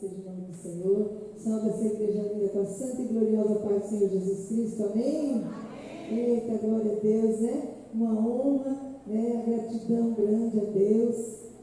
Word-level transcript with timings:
seja 0.00 0.14
o 0.20 0.30
nome 0.30 0.46
do 0.46 0.54
Senhor. 0.54 1.10
Salve 1.36 1.70
essa 1.70 1.86
igreja 1.86 2.32
linda 2.32 2.48
com 2.50 2.60
a 2.60 2.66
santa 2.66 3.02
e 3.02 3.06
gloriosa 3.06 3.54
paz 3.56 3.82
do 3.82 3.88
Senhor 3.88 4.10
Jesus 4.10 4.48
Cristo. 4.48 4.84
Amém? 4.84 5.32
Amém. 5.32 6.34
Eita, 6.34 6.66
glória 6.66 6.92
a 6.92 7.00
Deus, 7.00 7.40
né? 7.40 7.74
Uma 7.92 8.12
honra, 8.12 9.00
né? 9.06 9.42
A 9.42 9.50
gratidão 9.50 10.14
grande 10.14 10.60
a 10.60 10.64
Deus, 10.64 11.16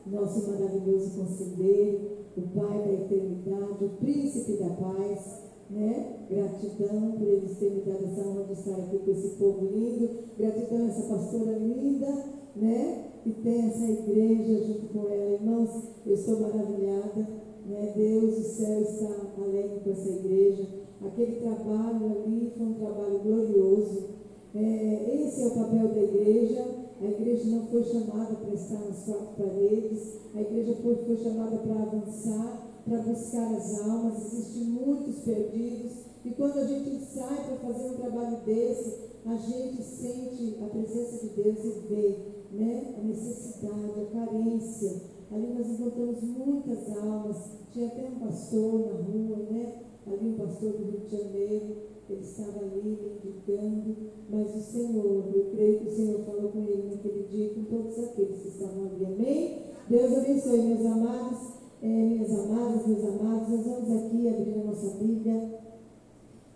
nosso 0.06 0.52
maravilhoso 0.52 1.18
conselheiro, 1.18 2.16
o 2.38 2.42
Pai 2.42 2.79
da 2.79 2.94
eternidade, 2.94 3.86
o 3.86 3.89
príncipe 4.00 4.57
da 4.57 4.70
paz. 4.70 5.45
Né? 5.67 6.27
Gratidão 6.29 7.13
por 7.13 7.27
eles 7.27 7.57
terem 7.57 7.77
me 7.77 7.81
dado 7.81 8.05
essa 8.05 8.21
honra 8.21 8.43
de 8.43 8.54
estar 8.54 8.75
aqui 8.75 8.99
com 8.99 9.11
esse 9.11 9.29
povo 9.29 9.65
lindo. 9.65 10.09
Gratidão 10.38 10.86
a 10.86 10.89
essa 10.89 11.02
pastora 11.07 11.57
linda, 11.57 12.25
né? 12.55 13.05
Que 13.23 13.31
tem 13.31 13.65
essa 13.65 13.83
igreja 13.83 14.63
junto 14.63 14.93
com 14.93 15.09
ela. 15.09 15.33
Irmãos, 15.33 15.70
eu 16.05 16.13
estou 16.13 16.39
maravilhada 16.39 17.45
né? 17.68 17.93
Deus, 17.95 18.38
o 18.38 18.43
céu 18.43 18.81
está 18.81 19.41
alegre 19.41 19.80
com 19.84 19.91
essa 19.91 20.09
igreja. 20.09 20.67
Aquele 21.05 21.41
trabalho 21.41 22.05
ali 22.05 22.52
foi 22.55 22.66
um 22.66 22.73
trabalho 22.76 23.20
glorioso. 23.20 24.09
É, 24.53 25.26
esse 25.26 25.41
é 25.41 25.48
o 25.48 25.52
papel 25.52 25.88
da 25.90 26.02
igreja. 26.02 26.66
A 27.02 27.05
igreja 27.05 27.49
não 27.49 27.67
foi 27.67 27.84
chamada 27.84 28.35
para 28.35 28.54
estar 28.54 28.80
nas 28.80 29.04
quatro 29.04 29.43
paredes. 29.43 30.20
A 30.34 30.41
igreja 30.41 30.76
foi, 30.81 30.95
foi 30.95 31.17
chamada 31.17 31.57
para 31.57 31.81
avançar, 31.81 32.81
para 32.85 32.98
buscar 32.99 33.54
as 33.54 33.82
almas. 33.82 34.34
Existem 34.34 34.63
muitos 34.66 35.20
perdidos. 35.23 36.05
E 36.23 36.32
quando 36.32 36.57
a 36.57 36.66
gente 36.66 37.04
sai 37.05 37.45
para 37.45 37.57
fazer 37.57 37.90
um 37.90 37.98
trabalho 37.98 38.38
desse, 38.45 39.05
a 39.26 39.35
gente 39.35 39.84
sente 39.84 40.57
a 40.63 40.68
presença 40.68 41.27
de 41.27 41.29
Deus 41.34 41.57
e 41.66 41.88
vê 41.88 42.16
né, 42.52 42.95
a 42.98 43.04
necessidade, 43.04 44.02
a 44.02 44.05
carência 44.05 45.15
Ali 45.31 45.53
nós 45.53 45.67
encontramos 45.67 46.21
muitas 46.21 46.97
almas. 46.97 47.38
Tinha 47.71 47.88
até 47.88 48.07
um 48.07 48.20
pastor 48.20 48.79
na 48.85 48.93
rua, 49.02 49.38
né? 49.49 49.73
Ali 50.05 50.29
um 50.29 50.38
pastor 50.38 50.73
do 50.73 50.84
Rio 50.84 50.99
de 50.99 51.17
Janeiro. 51.17 51.76
Ele 52.07 52.21
estava 52.21 52.59
ali 52.59 53.20
indicando. 53.23 53.95
Mas 54.29 54.55
o 54.55 54.59
Senhor, 54.59 55.26
eu 55.34 55.51
creio 55.51 55.79
que 55.79 55.87
o 55.87 55.95
Senhor 55.95 56.20
falou 56.26 56.51
com 56.51 56.59
ele 56.59 56.90
naquele 56.91 57.23
dia, 57.23 57.54
com 57.55 57.63
todos 57.63 57.98
aqueles 57.99 58.41
que 58.41 58.48
estavam 58.49 58.85
ali. 58.85 59.05
Amém? 59.05 59.62
Deus 59.90 60.17
abençoe, 60.17 60.62
meus 60.62 60.85
amados, 60.85 61.39
é, 61.82 61.87
minhas 61.87 62.32
amadas, 62.32 62.87
meus 62.87 63.05
amados. 63.05 63.49
Nós 63.49 63.65
vamos 63.65 64.06
aqui 64.06 64.29
abrir 64.29 64.53
a 64.53 64.63
nossa 64.63 64.97
Bíblia 64.97 65.59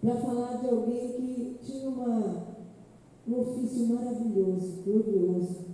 para 0.02 0.16
falar 0.16 0.62
de 0.62 0.70
alguém 0.70 1.12
que 1.14 1.58
tinha 1.64 1.90
uma, 1.90 2.48
um 3.28 3.40
ofício 3.40 3.88
maravilhoso, 3.88 4.84
glorioso 4.84 5.69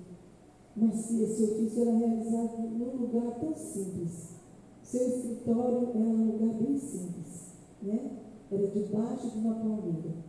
mas 0.77 1.09
esse 1.21 1.43
ofício 1.43 1.83
era 1.83 1.97
realizado 1.97 2.69
num 2.69 2.97
lugar 2.97 3.39
tão 3.39 3.55
simples. 3.55 4.35
Seu 4.83 5.07
escritório 5.07 5.89
era 5.95 5.99
um 5.99 6.31
lugar 6.31 6.55
bem 6.55 6.77
simples, 6.77 7.53
né? 7.81 8.11
Era 8.51 8.67
debaixo 8.67 9.29
de 9.29 9.37
uma 9.39 9.55
palmeira. 9.55 10.25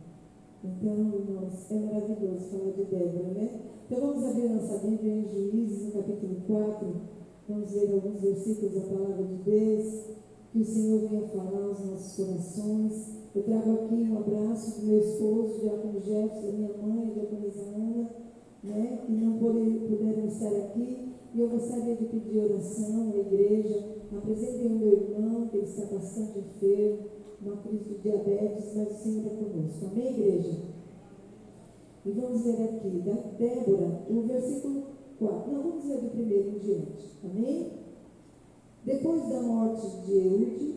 Então, 0.63 0.93
irmãos, 0.93 1.71
é 1.71 1.79
maravilhoso 1.79 2.45
falar 2.49 2.71
de 2.71 2.83
Débora, 2.85 3.33
né? 3.33 3.61
Então 3.85 4.07
vamos 4.07 4.23
abrir 4.23 4.49
nossa 4.49 4.77
Bíblia 4.79 5.13
em 5.13 5.29
Juízes, 5.29 5.85
no 5.85 5.91
capítulo 5.91 6.41
4. 6.47 6.87
Vamos 7.49 7.73
ler 7.73 7.93
alguns 7.93 8.21
versículos 8.21 8.73
da 8.73 8.81
palavra 8.81 9.23
de 9.25 9.35
Deus. 9.43 10.03
Que 10.51 10.59
o 10.59 10.65
Senhor 10.65 11.09
venha 11.09 11.27
falar 11.27 11.67
aos 11.67 11.85
nossos 11.85 12.25
corações. 12.25 13.17
Eu 13.35 13.43
trago 13.43 13.73
aqui 13.73 13.95
um 13.95 14.17
abraço 14.17 14.79
do 14.79 14.87
meu 14.87 14.99
esposo, 14.99 15.59
Diácono 15.59 16.01
Jefferson, 16.01 16.45
da 16.45 16.51
minha 16.53 16.77
mãe, 16.77 17.11
Diaconisa 17.13 17.61
Ana 17.63 18.26
né, 18.63 18.99
que 19.05 19.11
não 19.11 19.37
puderam 19.37 20.25
estar 20.25 20.55
aqui. 20.55 21.13
E 21.33 21.39
eu 21.39 21.49
gostaria 21.49 21.95
de 21.95 22.05
pedir 22.05 22.39
oração 22.39 23.11
à 23.13 23.17
igreja. 23.17 23.97
Apresentem 24.15 24.67
o 24.67 24.79
meu 24.79 24.93
irmão, 24.93 25.47
que 25.47 25.57
está 25.57 25.85
bastante 25.93 26.39
enfermo, 26.39 26.99
uma 27.41 27.57
crise 27.57 27.83
de 27.83 27.97
diabetes, 27.99 28.73
mas 28.75 28.91
o 28.91 29.03
Senhor 29.03 29.25
é 29.25 29.29
conosco. 29.29 29.85
Amém, 29.85 30.07
igreja? 30.07 30.57
E 32.05 32.11
vamos 32.11 32.41
ver 32.41 32.63
aqui, 32.63 32.89
da 33.05 33.13
Débora, 33.37 34.01
o 34.09 34.21
versículo 34.21 34.83
4. 35.19 35.51
Não, 35.51 35.61
vamos 35.61 35.85
ver 35.85 36.01
do 36.01 36.09
primeiro 36.09 36.49
em 36.49 36.59
diante. 36.59 37.17
Amém? 37.23 37.71
Depois 38.85 39.29
da 39.29 39.41
morte 39.41 40.05
de 40.05 40.13
Eude, 40.13 40.75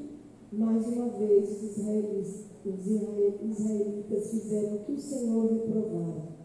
mais 0.52 0.84
uma 0.88 1.08
vez 1.10 1.48
os 1.48 1.62
israelitas, 1.62 2.44
os 2.66 2.86
israelitas 2.86 4.30
fizeram 4.30 4.76
o 4.76 4.78
que 4.80 4.92
o 4.92 4.98
Senhor 4.98 5.52
reprovara 5.52 6.39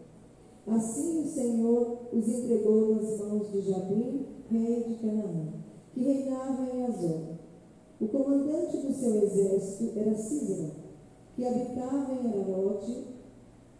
Assim 0.66 1.22
o 1.22 1.28
Senhor 1.28 1.98
os 2.12 2.28
entregou 2.28 2.96
nas 2.96 3.18
mãos 3.20 3.52
de 3.52 3.60
Jabim, 3.60 4.26
rei 4.50 4.82
de 4.82 4.94
Canaã, 4.96 5.46
que 5.94 6.02
reinava 6.02 6.66
em 6.74 6.84
Azor. 6.84 7.36
O 8.00 8.08
comandante 8.08 8.78
do 8.78 8.92
seu 8.92 9.22
exército 9.22 9.98
era 9.98 10.14
Císera, 10.16 10.70
que 11.36 11.46
habitava 11.46 12.12
em 12.14 12.28
Ararote, 12.28 13.04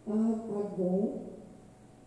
Agon, 0.07 1.27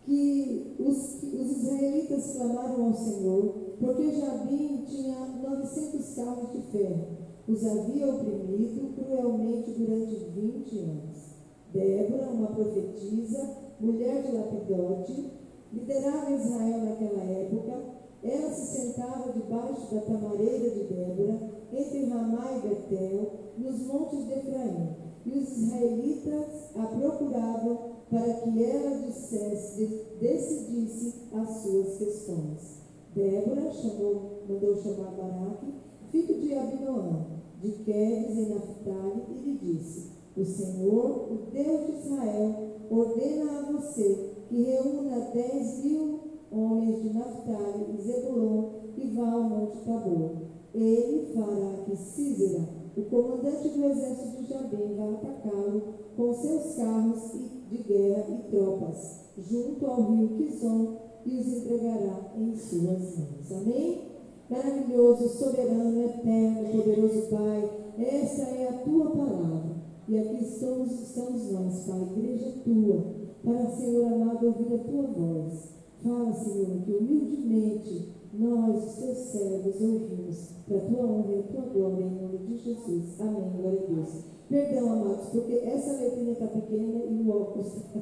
que 0.03 0.75
os, 0.79 1.23
os 1.23 1.57
israelitas 1.57 2.33
clamaram 2.35 2.87
ao 2.87 2.93
Senhor, 2.93 3.53
porque 3.79 4.19
Jabim 4.19 4.83
tinha 4.87 5.27
900 5.43 6.15
carros 6.15 6.51
de 6.53 6.61
ferro, 6.71 7.05
os 7.47 7.65
havia 7.65 8.07
oprimido 8.07 8.95
cruelmente 8.95 9.71
durante 9.71 10.15
20 10.15 10.79
anos. 10.79 11.31
Débora, 11.71 12.31
uma 12.31 12.47
profetisa, 12.47 13.60
mulher 13.81 14.21
de 14.23 14.31
Lapidote, 14.31 15.31
liderava 15.73 16.31
Israel 16.31 16.85
naquela 16.85 17.23
época. 17.23 18.01
Ela 18.23 18.51
se 18.51 18.77
sentava 18.77 19.33
debaixo 19.33 19.95
da 19.95 20.01
tamareira 20.01 20.69
de 20.69 20.83
Débora, 20.83 21.39
entre 21.73 22.05
Ramá 22.05 22.51
e 22.55 22.67
Betel, 22.67 23.31
nos 23.57 23.87
montes 23.87 24.25
de 24.27 24.33
Efraim. 24.33 24.95
E 25.25 25.39
os 25.39 25.57
israelitas 25.57 26.75
a 26.75 26.85
procuravam 26.85 27.91
para 28.09 28.33
que 28.33 28.63
ela 28.63 29.07
dissesse, 29.07 30.05
decidisse 30.19 31.29
as 31.33 31.49
suas 31.61 31.97
questões. 31.97 32.81
Débora 33.15 33.71
chamou, 33.71 34.43
mandou 34.47 34.75
chamar 34.75 35.11
Baraque, 35.11 35.73
filho 36.11 36.39
de 36.41 36.53
Abinoam, 36.53 37.25
de 37.61 37.71
Quedes 37.71 38.37
em 38.37 38.49
Naphtali, 38.49 39.23
e 39.29 39.33
lhe 39.33 39.57
disse: 39.57 40.11
O 40.35 40.45
Senhor, 40.45 41.31
o 41.31 41.51
Deus 41.51 41.87
de 41.87 41.91
Israel, 41.93 42.80
ordena 42.91 43.59
a 43.59 43.71
você 43.71 44.31
que 44.49 44.63
reúna 44.63 45.31
dez 45.33 45.83
mil 45.83 46.19
homens 46.51 47.01
de 47.01 47.13
Naphtali 47.13 47.85
e 47.97 48.01
Zebulon 48.01 48.69
e 48.97 49.07
vá 49.15 49.31
ao 49.31 49.43
Monte 49.43 49.77
Tabor. 49.85 50.31
Ele 50.73 51.33
fará 51.33 51.83
que 51.85 51.95
Císera, 51.95 52.67
o 52.97 53.01
comandante 53.03 53.69
do 53.69 53.85
exército 53.85 54.43
de 54.43 54.49
Jabim, 54.49 54.95
vá 54.97 55.11
atacá-lo 55.11 55.81
com 56.17 56.33
seus 56.33 56.75
carros 56.75 57.31
de 57.69 57.77
guerra 57.77 58.25
e 58.29 58.51
tropas, 58.51 59.21
junto 59.37 59.85
ao 59.85 60.11
rio 60.11 60.29
Quizon, 60.37 60.97
e 61.25 61.37
os 61.37 61.47
entregará 61.47 62.33
em 62.35 62.55
suas 62.55 63.17
mãos. 63.17 63.51
Amém? 63.51 64.01
Maravilhoso, 64.49 65.29
soberano, 65.29 66.03
eterno, 66.03 66.71
poderoso 66.71 67.29
Pai, 67.29 67.69
essa 67.97 68.41
é 68.41 68.67
a 68.67 68.73
tua 68.83 69.11
palavra. 69.11 69.80
E 70.07 70.17
aqui 70.17 70.43
estamos, 70.43 70.91
estamos 70.99 71.51
nós, 71.51 71.85
Pai, 71.85 72.01
igreja 72.01 72.53
tua, 72.63 73.05
para, 73.43 73.69
Senhor 73.69 74.11
amado, 74.11 74.47
ouvir 74.47 74.73
a 74.73 74.77
tua 74.79 75.03
voz. 75.03 75.73
Fala, 76.03 76.33
Senhor, 76.33 76.81
que 76.81 76.91
humildemente 76.91 78.09
nós, 78.33 78.83
os 78.83 78.95
teus 78.95 79.17
servos, 79.17 79.79
ouvimos 79.79 80.55
para 80.67 80.77
a 80.77 80.81
tua 80.81 81.05
honra 81.05 81.31
e 81.31 81.39
a 81.39 81.43
tua 81.43 81.61
glória, 81.61 82.03
em 82.03 82.21
nome 82.21 82.37
de 82.39 82.57
Jesus. 82.57 83.21
Amém, 83.21 83.51
glória 83.55 83.83
a 83.83 83.93
Deus. 83.93 84.25
Perdão, 84.49 84.91
amados, 84.91 85.29
porque 85.29 85.53
essa 85.53 86.01
letrinha 86.01 86.33
está 86.33 86.47
pequena 86.47 87.05
e 87.05 87.21
o 87.21 87.29
óculos 87.29 87.67
está 87.67 88.01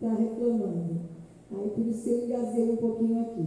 reclamando. 0.16 1.00
Aí 1.52 1.70
por 1.70 1.86
isso 1.86 2.02
que 2.02 2.10
eu 2.10 2.24
engasguei 2.24 2.72
um 2.72 2.76
pouquinho 2.76 3.20
aqui. 3.20 3.46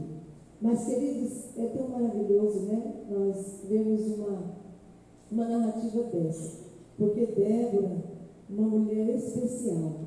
Mas, 0.62 0.85
queridos, 0.85 1.58
é 1.58 1.66
tão 1.68 1.90
maravilhoso, 1.90 2.68
né? 2.68 3.03
Nós 3.09 3.63
vemos 3.68 4.06
uma, 4.16 4.53
uma 5.32 5.49
narrativa 5.49 6.03
dessa. 6.03 6.60
Porque 7.02 7.26
Débora, 7.26 7.98
uma 8.48 8.68
mulher 8.68 9.16
especial, 9.16 10.02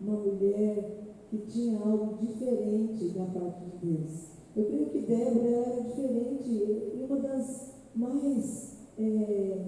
uma 0.00 0.16
mulher 0.16 1.14
que 1.30 1.38
tinha 1.46 1.78
algo 1.78 2.18
diferente 2.26 3.10
da 3.10 3.24
parte 3.26 3.66
de 3.66 3.86
Deus. 3.86 4.30
Eu 4.56 4.64
creio 4.64 4.86
que 4.86 5.02
Débora 5.02 5.48
era 5.48 5.80
diferente 5.82 6.50
e 6.50 7.06
uma 7.08 7.20
das 7.20 7.74
mais, 7.94 8.78
é, 8.98 9.58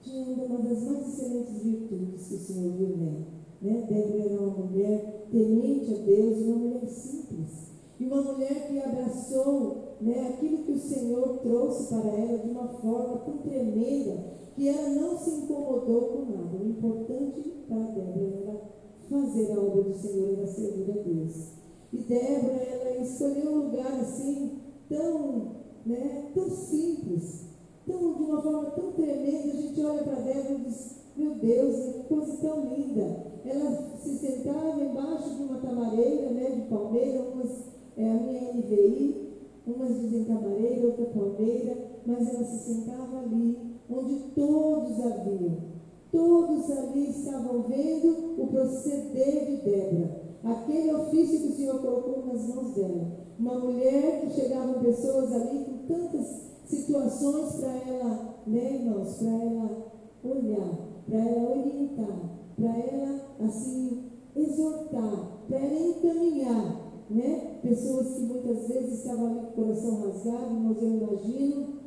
tinha 0.00 0.46
uma 0.46 0.58
das 0.58 0.84
mais 0.84 1.08
excelentes 1.08 1.60
virtudes 1.60 2.28
que 2.28 2.34
o 2.34 2.38
Senhor 2.38 2.72
viu 2.74 2.96
nela. 2.96 3.26
Né? 3.60 3.86
Débora 3.90 4.22
era 4.22 4.40
uma 4.42 4.64
mulher 4.64 5.26
temente 5.28 5.92
a 5.92 5.98
Deus, 6.04 6.38
uma 6.42 6.56
mulher 6.56 6.86
simples. 6.86 7.72
E 7.98 8.04
uma 8.04 8.22
mulher 8.22 8.68
que 8.68 8.78
abraçou 8.78 9.96
né, 10.00 10.28
aquilo 10.28 10.58
que 10.58 10.70
o 10.70 10.78
Senhor 10.78 11.38
trouxe 11.38 11.92
para 11.92 12.10
ela 12.10 12.38
de 12.38 12.48
uma 12.48 12.68
forma 12.68 13.18
tão 13.18 13.38
tremenda 13.38 14.41
que 14.54 14.68
ela 14.68 14.88
não 14.90 15.16
se 15.16 15.30
incomodou 15.30 16.00
com 16.02 16.32
nada. 16.32 16.56
O 16.56 16.68
importante 16.68 17.64
para 17.68 17.78
Débora 17.78 18.42
era 18.42 18.60
fazer 19.08 19.52
a 19.52 19.60
obra 19.60 19.82
do 19.82 19.94
Senhor, 19.94 20.38
era 20.38 20.46
servir 20.46 20.90
a 20.90 21.02
Deus. 21.02 21.52
E 21.92 21.98
Débora, 21.98 22.54
ela 22.54 23.02
escolheu 23.02 23.52
um 23.52 23.66
lugar 23.66 23.92
assim, 24.00 24.60
tão, 24.88 25.56
né, 25.86 26.30
tão 26.34 26.50
simples, 26.50 27.46
tão, 27.86 28.14
de 28.14 28.22
uma 28.22 28.42
forma 28.42 28.70
tão 28.70 28.92
tremenda, 28.92 29.52
a 29.52 29.56
gente 29.56 29.84
olha 29.84 30.02
para 30.02 30.20
Débora 30.20 30.54
e 30.54 30.64
diz, 30.64 30.96
meu 31.16 31.34
Deus, 31.34 31.94
que 31.94 32.02
coisa 32.04 32.36
tão 32.40 32.74
linda. 32.74 33.32
Ela 33.44 33.96
se 33.96 34.18
sentava 34.18 34.80
embaixo 34.80 35.34
de 35.34 35.42
uma 35.42 35.58
tamareira, 35.58 36.30
né, 36.30 36.50
de 36.50 36.62
palmeira, 36.68 37.22
umas, 37.22 37.64
é 37.96 38.10
a 38.10 38.14
minha 38.14 38.54
NVI, 38.54 39.32
umas 39.66 40.00
dizem 40.00 40.24
tamareira, 40.24 40.86
outra 40.86 41.06
palmeira, 41.06 41.76
mas 42.06 42.28
ela 42.28 42.44
se 42.44 42.74
sentava 42.74 43.18
ali, 43.18 43.71
onde 43.98 44.16
todos 44.34 45.00
haviam. 45.00 45.72
Todos 46.10 46.70
ali 46.70 47.10
estavam 47.10 47.62
vendo 47.62 48.42
o 48.42 48.46
proceder 48.48 49.46
de 49.46 49.56
Débora. 49.62 50.22
Aquele 50.44 50.94
ofício 50.94 51.40
que 51.40 51.48
o 51.48 51.56
Senhor 51.56 51.80
colocou 51.80 52.26
nas 52.26 52.46
mãos 52.48 52.74
dela. 52.74 53.22
Uma 53.38 53.58
mulher 53.58 54.20
que 54.20 54.40
chegavam 54.40 54.82
pessoas 54.82 55.32
ali 55.32 55.64
com 55.64 55.94
tantas 55.94 56.42
situações 56.66 57.54
para 57.56 57.70
ela, 57.70 58.34
né, 58.46 58.74
irmãos, 58.74 59.16
para 59.16 59.30
ela 59.30 59.92
olhar, 60.24 60.78
para 61.06 61.18
ela 61.18 61.50
orientar, 61.50 62.30
para 62.56 62.76
ela, 62.76 63.20
assim, 63.40 64.10
exortar, 64.36 65.44
para 65.48 65.58
ela 65.58 65.80
encaminhar, 65.80 67.04
né? 67.10 67.58
Pessoas 67.62 68.14
que 68.14 68.22
muitas 68.22 68.68
vezes 68.68 68.98
estavam 68.98 69.26
ali 69.26 69.40
com 69.40 69.62
o 69.62 69.64
coração 69.64 70.00
rasgado, 70.02 70.54
mas 70.54 70.82
eu 70.82 70.88
imagino, 70.88 71.81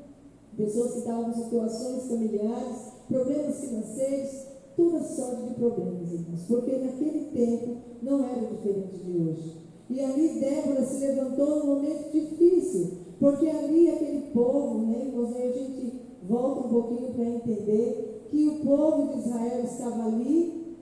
pessoas 0.56 0.94
que 0.94 1.00
estavam 1.00 1.30
em 1.30 1.34
situações 1.34 2.08
familiares, 2.08 2.78
problemas 3.08 3.60
financeiros, 3.60 4.46
toda 4.76 5.04
sorte 5.04 5.50
de 5.50 5.56
problemas, 5.56 6.12
irmãos, 6.12 6.42
porque 6.48 6.72
naquele 6.78 7.26
tempo 7.32 7.78
não 8.02 8.24
era 8.24 8.42
diferente 8.48 8.98
de 8.98 9.18
hoje. 9.18 9.58
E 9.90 10.02
ali 10.02 10.40
Débora 10.40 10.84
se 10.86 11.06
levantou 11.06 11.60
num 11.60 11.76
momento 11.76 12.12
difícil, 12.12 12.98
porque 13.20 13.48
ali 13.48 13.90
aquele 13.90 14.32
povo, 14.34 14.80
né, 14.80 15.06
irmãos, 15.08 15.36
aí 15.36 15.50
a 15.50 15.52
gente 15.52 16.02
volta 16.28 16.68
um 16.68 16.70
pouquinho 16.70 17.14
para 17.14 17.26
entender 17.26 18.28
que 18.30 18.48
o 18.48 18.66
povo 18.66 19.14
de 19.14 19.20
Israel 19.20 19.64
estava 19.64 20.08
ali 20.08 20.76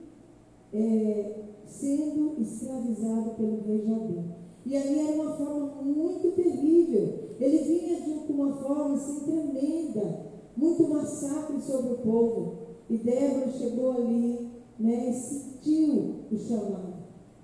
é, 0.72 1.34
sendo 1.66 2.34
escravizado 2.40 3.30
pelo 3.36 3.60
rei 3.66 3.84
Jabim. 3.86 4.24
E 4.66 4.76
ali 4.76 4.98
era 4.98 5.22
uma 5.22 5.36
forma 5.36 5.82
muito 5.82 6.32
terrível. 6.32 7.23
Ele 7.40 7.58
vinha 7.58 8.00
de 8.00 8.32
uma 8.32 8.54
forma 8.56 8.94
assim 8.94 9.20
tremenda, 9.20 10.26
muito 10.56 10.88
massacre 10.88 11.60
sobre 11.60 11.94
o 11.94 11.98
povo. 11.98 12.54
E 12.88 12.98
Débora 12.98 13.50
chegou 13.50 13.92
ali, 13.92 14.50
né, 14.78 15.10
e 15.10 15.12
sentiu 15.12 16.14
o 16.30 16.38
chamado. 16.38 16.94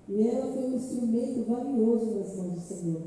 E 0.09 0.27
ela 0.27 0.53
foi 0.53 0.65
um 0.65 0.77
instrumento 0.77 1.49
valioso 1.49 2.07
nas 2.19 2.37
mãos 2.37 2.55
do 2.55 2.61
Senhor. 2.61 3.03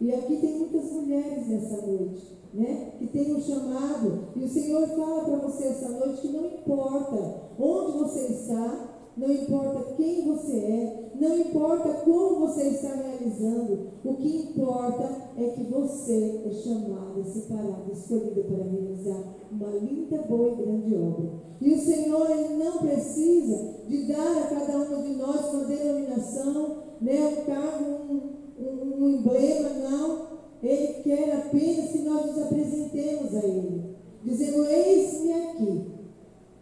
E 0.00 0.12
aqui 0.12 0.36
tem 0.36 0.58
muitas 0.58 0.90
mulheres 0.90 1.46
nessa 1.46 1.86
noite, 1.86 2.36
né, 2.52 2.92
que 2.98 3.06
tem 3.06 3.34
um 3.34 3.40
chamado. 3.40 4.28
E 4.34 4.44
o 4.44 4.48
Senhor 4.48 4.86
fala 4.88 5.24
para 5.24 5.36
você 5.36 5.64
essa 5.64 5.88
noite 5.90 6.20
que 6.20 6.28
não 6.28 6.46
importa 6.46 7.42
onde 7.58 7.98
você 7.98 8.32
está, 8.32 8.91
não 9.16 9.30
importa 9.30 9.94
quem 9.94 10.26
você 10.26 10.56
é, 10.56 11.02
não 11.20 11.38
importa 11.38 11.88
como 12.04 12.46
você 12.46 12.68
está 12.68 12.94
realizando, 12.94 13.90
o 14.04 14.14
que 14.14 14.36
importa 14.36 15.08
é 15.36 15.48
que 15.50 15.64
você 15.64 16.42
é 16.46 16.50
chamado, 16.50 17.22
separado, 17.24 17.92
escolhido 17.92 18.42
para 18.44 18.64
realizar 18.64 19.22
uma 19.50 19.68
linda, 19.68 20.22
boa 20.22 20.48
e 20.48 20.56
grande 20.56 20.96
obra. 20.96 21.30
E 21.60 21.74
o 21.74 21.78
Senhor, 21.78 22.30
Ele 22.30 22.64
não 22.64 22.78
precisa 22.78 23.74
de 23.86 24.08
dar 24.08 24.38
a 24.38 24.46
cada 24.46 24.78
uma 24.78 25.02
de 25.02 25.14
nós 25.16 25.54
uma 25.54 25.64
denominação, 25.64 26.76
né, 27.00 27.38
um 27.38 27.44
cargo, 27.44 27.84
um, 28.10 28.20
um, 28.58 29.04
um 29.04 29.08
emblema, 29.10 29.68
não. 29.88 30.32
Ele 30.62 31.02
quer 31.02 31.36
apenas 31.36 31.90
que 31.90 31.98
nós 31.98 32.26
nos 32.26 32.42
apresentemos 32.42 33.34
a 33.34 33.44
Ele, 33.44 33.96
dizendo: 34.24 34.64
Eis-me 34.64 35.32
aqui. 35.32 35.92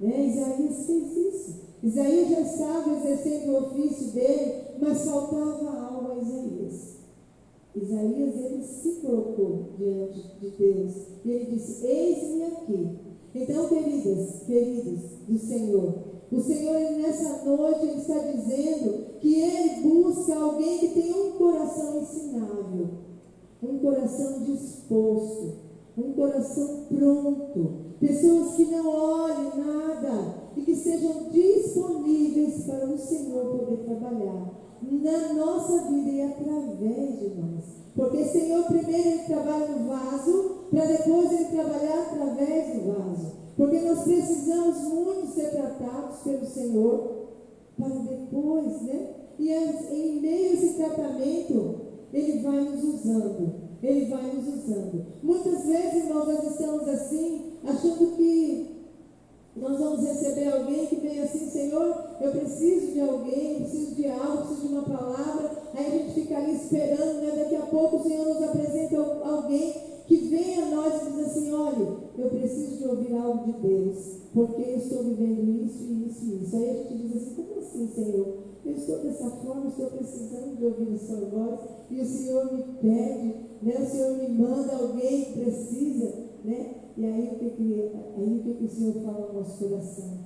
Né? 0.01 0.27
Isaías 0.27 0.87
fez 0.87 1.17
isso. 1.17 1.70
Isaías 1.83 2.29
já 2.29 2.41
estava 2.43 2.97
exercendo 2.97 3.53
o 3.53 3.59
ofício 3.59 4.13
dele, 4.13 4.65
mas 4.79 5.03
faltava 5.03 5.89
algo 5.89 6.13
a 6.13 6.23
Isaías. 6.23 6.97
Isaías, 7.75 8.35
ele 8.37 8.63
se 8.63 9.01
colocou 9.01 9.71
diante 9.79 10.21
de 10.41 10.51
Deus 10.51 10.95
e 11.25 11.31
ele 11.31 11.45
disse: 11.53 11.87
Eis-me 11.87 12.45
aqui. 12.45 12.99
Então, 13.35 13.69
queridas, 13.69 14.43
queridos 14.43 15.01
do 15.27 15.39
Senhor, 15.39 15.95
o 16.31 16.41
Senhor 16.41 16.99
nessa 16.99 17.45
noite 17.45 17.87
ele 17.87 18.01
está 18.01 18.19
dizendo 18.19 19.19
que 19.21 19.41
ele 19.41 19.81
busca 19.81 20.35
alguém 20.35 20.79
que 20.81 20.89
tenha 20.89 21.17
um 21.17 21.33
coração 21.33 22.03
ensinável, 22.03 22.89
um 23.63 23.79
coração 23.79 24.43
disposto, 24.45 25.53
um 25.97 26.13
coração 26.13 26.87
pronto, 26.89 27.71
pessoas 28.01 28.55
que 28.55 28.65
não 28.67 28.89
olhem 28.89 29.65
nada 29.65 30.40
e 30.57 30.63
que 30.63 30.75
sejam 30.75 31.29
disponíveis 31.31 32.65
para 32.65 32.87
o 32.87 32.99
Senhor 32.99 33.45
poder 33.47 33.85
trabalhar 33.85 34.61
na 34.83 35.33
nossa 35.35 35.91
vida 35.91 36.11
e 36.11 36.23
através 36.23 37.19
de 37.19 37.29
nós. 37.41 37.65
Porque 37.95 38.25
Senhor 38.25 38.65
primeiro 38.65 39.09
ele 39.09 39.25
trabalha 39.25 39.67
no 39.69 39.89
vaso, 39.89 40.51
para 40.71 40.87
depois 40.87 41.33
ele 41.33 41.45
trabalhar 41.47 42.01
através 42.01 42.75
do 42.75 42.93
vaso. 42.93 43.33
Porque 43.57 43.81
nós 43.81 44.01
precisamos 44.01 44.83
muito 44.85 45.35
ser 45.35 45.51
tratados 45.51 46.19
pelo 46.23 46.47
Senhor 46.47 47.29
para 47.79 47.89
depois, 47.89 48.83
né? 48.83 49.09
E 49.39 49.53
em 49.53 50.21
meio 50.21 50.51
a 50.51 50.53
esse 50.55 50.75
tratamento, 50.75 51.75
ele 52.13 52.43
vai 52.43 52.61
nos 52.61 52.85
usando. 52.85 53.71
Ele 53.83 54.05
vai 54.07 54.35
nos 54.35 54.47
usando. 54.47 55.07
Muitas 55.23 55.65
vezes 55.65 56.09
nós 56.09 56.45
estamos 56.45 56.89
assim, 56.89 57.53
achando 57.65 58.17
que 58.17 58.70
nós 59.61 59.79
vamos 59.79 60.01
receber 60.03 60.49
alguém 60.49 60.87
que 60.87 60.97
vem 60.97 61.21
assim, 61.21 61.51
Senhor, 61.51 62.05
eu 62.19 62.31
preciso 62.31 62.93
de 62.93 63.01
alguém, 63.01 63.57
preciso 63.57 63.95
de 63.95 64.07
algo, 64.09 64.47
preciso 64.47 64.69
de 64.69 64.75
uma 64.75 64.83
palavra. 64.83 65.51
Aí 65.75 65.87
a 65.87 65.91
gente 65.91 66.15
fica 66.15 66.39
ali 66.39 66.57
esperando, 66.57 67.21
né? 67.21 67.33
Daqui 67.37 67.57
a 67.57 67.67
pouco 67.67 67.97
o 67.97 68.03
Senhor 68.03 68.27
nos 68.27 68.43
apresenta 68.43 68.97
alguém 69.23 69.75
que 70.07 70.17
vem 70.17 70.63
a 70.63 70.67
nós 70.67 71.03
e 71.03 71.11
diz 71.11 71.27
assim, 71.27 71.53
olha, 71.53 71.97
eu 72.19 72.31
preciso 72.31 72.79
de 72.79 72.89
ouvir 72.89 73.15
algo 73.15 73.45
de 73.45 73.53
Deus, 73.61 73.97
porque 74.33 74.63
eu 74.63 74.77
estou 74.79 75.05
vivendo 75.05 75.65
isso, 75.65 75.85
isso 75.85 76.25
e 76.25 76.43
isso. 76.43 76.57
Aí 76.57 76.71
a 76.71 76.75
gente 76.75 76.95
diz 76.95 77.17
assim, 77.17 77.35
como 77.35 77.61
assim, 77.61 77.89
Senhor? 77.95 78.39
Eu 78.65 78.73
estou 78.73 78.99
dessa 78.99 79.31
forma, 79.31 79.69
estou 79.69 79.87
precisando 79.87 80.57
de 80.57 80.65
ouvir 80.65 80.95
a 80.95 80.99
sua 80.99 81.21
voz, 81.29 81.61
e 81.91 82.01
o 82.01 82.05
Senhor 82.05 82.53
me 82.53 82.63
pede, 82.81 83.35
né? 83.63 83.75
o 83.79 83.87
Senhor 83.87 84.17
me 84.17 84.29
manda 84.31 84.75
alguém 84.75 85.25
que 85.25 85.41
precisa, 85.41 86.15
né? 86.45 86.80
E 86.97 87.05
aí 87.05 87.29
o 87.35 87.39
que, 87.39 87.51
que, 87.51 87.93
aí, 88.17 88.39
o, 88.39 88.43
que, 88.43 88.55
que 88.55 88.65
o 88.65 88.69
Senhor 88.69 88.95
fala 89.05 89.29
no 89.29 89.41
nosso 89.41 89.59
coração? 89.59 90.19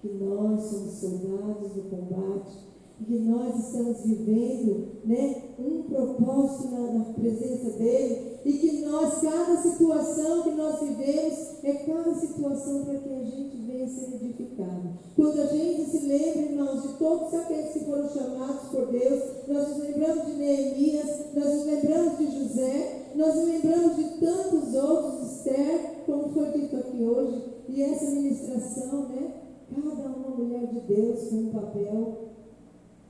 Que 0.00 0.08
nós 0.08 0.62
somos 0.62 0.92
soldados 0.92 1.72
do 1.72 1.90
combate, 1.90 2.68
e 3.00 3.04
que 3.04 3.18
nós 3.20 3.66
estamos 3.66 4.00
vivendo 4.02 4.88
né, 5.04 5.42
um 5.58 5.82
propósito 5.82 6.70
na, 6.72 6.92
na, 6.92 7.04
presença 7.14 7.78
dele, 7.78 8.38
e 8.44 8.52
que 8.52 8.84
nós, 8.84 9.20
cada 9.20 9.56
situação 9.56 10.42
que 10.42 10.50
nós 10.50 10.80
vivemos, 10.80 11.64
é 11.64 11.72
cada 11.74 12.14
situação 12.14 12.84
para 12.84 12.98
que 12.98 13.08
a 13.08 13.24
gente 13.24 13.57
venha 13.78 13.88
ser 13.88 14.14
edificado. 14.16 14.98
Quando 15.14 15.40
a 15.40 15.46
gente 15.46 15.90
se 15.90 16.06
lembra, 16.06 16.42
irmãos, 16.42 16.82
de 16.82 16.98
todos 16.98 17.32
aqueles 17.34 17.72
que 17.72 17.84
foram 17.84 18.08
chamados 18.08 18.68
por 18.70 18.86
Deus, 18.86 19.22
nós 19.46 19.68
nos 19.68 19.78
lembramos 19.78 20.26
de 20.26 20.32
Neemias, 20.32 21.34
nós 21.34 21.54
nos 21.54 21.64
lembramos 21.64 22.18
de 22.18 22.38
José, 22.38 23.12
nós 23.14 23.34
nos 23.36 23.44
lembramos 23.44 23.96
de 23.96 24.04
tantos 24.18 24.74
outros, 24.74 25.32
Esther, 25.32 26.04
como 26.06 26.28
foi 26.30 26.50
dito 26.52 26.76
aqui 26.76 27.04
hoje, 27.04 27.42
e 27.68 27.82
essa 27.82 28.10
ministração, 28.10 29.08
né? 29.10 29.34
Cada 29.70 30.08
uma 30.08 30.36
mulher 30.36 30.66
de 30.66 30.80
Deus 30.80 31.28
com 31.28 31.36
um 31.36 31.50
papel, 31.50 32.27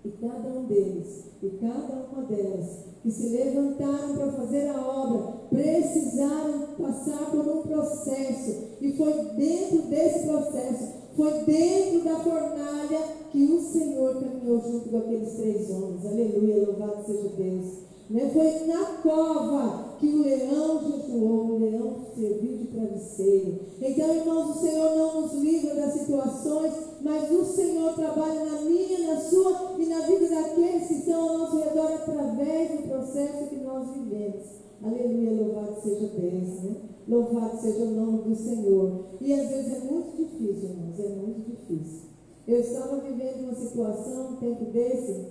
e 0.04 0.10
cada 0.10 0.48
um 0.48 0.64
deles, 0.66 1.24
e 1.42 1.48
cada 1.50 2.06
uma 2.12 2.22
delas, 2.26 2.86
que 3.02 3.10
se 3.10 3.28
levantaram 3.28 4.16
para 4.16 4.32
fazer 4.32 4.68
a 4.68 4.80
obra, 4.80 5.32
precisaram 5.50 6.68
passar 6.78 7.30
por 7.30 7.46
um 7.46 7.62
processo, 7.62 8.68
e 8.80 8.92
foi 8.92 9.12
dentro 9.36 9.82
desse 9.88 10.26
processo, 10.26 10.98
foi 11.16 11.32
dentro 11.44 12.04
da 12.04 12.16
fornalha 12.20 13.00
que 13.30 13.44
o 13.44 13.60
Senhor 13.60 14.20
caminhou 14.20 14.60
junto 14.60 14.88
com 14.88 14.98
aqueles 14.98 15.34
três 15.34 15.70
homens. 15.70 16.06
Aleluia, 16.06 16.66
louvado 16.66 17.04
seja 17.04 17.28
Deus. 17.36 17.66
Né? 18.08 18.30
Foi 18.32 18.66
na 18.66 18.84
cova 19.02 19.87
que 19.98 20.06
o 20.06 20.22
leão 20.22 20.80
jejuou, 20.80 21.50
o 21.52 21.58
leão 21.58 22.06
serviu 22.14 22.58
de 22.58 22.66
travesseiro. 22.66 23.58
Então, 23.80 24.14
irmãos, 24.14 24.56
o 24.56 24.60
Senhor 24.60 24.96
não 24.96 25.22
nos 25.22 25.34
livra 25.34 25.74
das 25.74 25.92
situações, 25.94 26.72
mas 27.02 27.30
o 27.30 27.44
Senhor 27.44 27.94
trabalha 27.94 28.44
na 28.44 28.60
minha, 28.62 29.14
na 29.14 29.20
sua 29.20 29.76
e 29.78 29.86
na 29.86 30.00
vida 30.00 30.28
daqueles 30.28 30.86
que 30.86 30.94
estão 30.94 31.28
ao 31.28 31.38
nosso 31.38 31.58
redor 31.58 31.92
através 31.92 32.70
do 32.70 32.88
processo 32.88 33.48
que 33.48 33.56
nós 33.56 33.88
vivemos. 33.90 34.44
Aleluia, 34.82 35.42
louvado 35.42 35.80
seja 35.82 36.06
Deus, 36.06 36.62
né? 36.62 36.76
Louvado 37.08 37.60
seja 37.60 37.84
o 37.84 37.90
nome 37.90 38.22
do 38.22 38.36
Senhor. 38.36 39.06
E 39.20 39.32
às 39.32 39.48
vezes 39.48 39.72
é 39.72 39.80
muito 39.80 40.16
difícil, 40.16 40.70
irmãos, 40.70 41.00
é 41.00 41.08
muito 41.08 41.50
difícil. 41.50 42.08
Eu 42.46 42.60
estava 42.60 43.00
vivendo 43.00 43.44
uma 43.44 43.54
situação, 43.54 44.30
um 44.30 44.36
tempo 44.36 44.64
desse, 44.66 45.26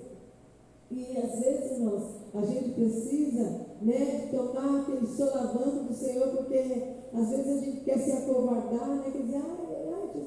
e 0.90 1.18
às 1.18 1.40
vezes, 1.40 1.72
irmãos, 1.72 2.04
a 2.40 2.46
gente 2.46 2.70
precisa 2.72 3.68
né, 3.82 4.30
tomar 4.32 4.82
aquele 4.82 5.08
solavanco 5.08 5.86
do 5.86 5.94
Senhor, 5.94 6.28
porque 6.30 6.98
Às 7.14 7.30
vezes 7.30 7.48
a 7.48 7.66
gente 7.66 7.82
quer 7.82 8.00
se 8.00 8.12
acovardar, 8.12 8.88
né? 8.90 9.02
Quer 9.12 9.22
dizer, 9.22 9.38
ai, 9.38 9.68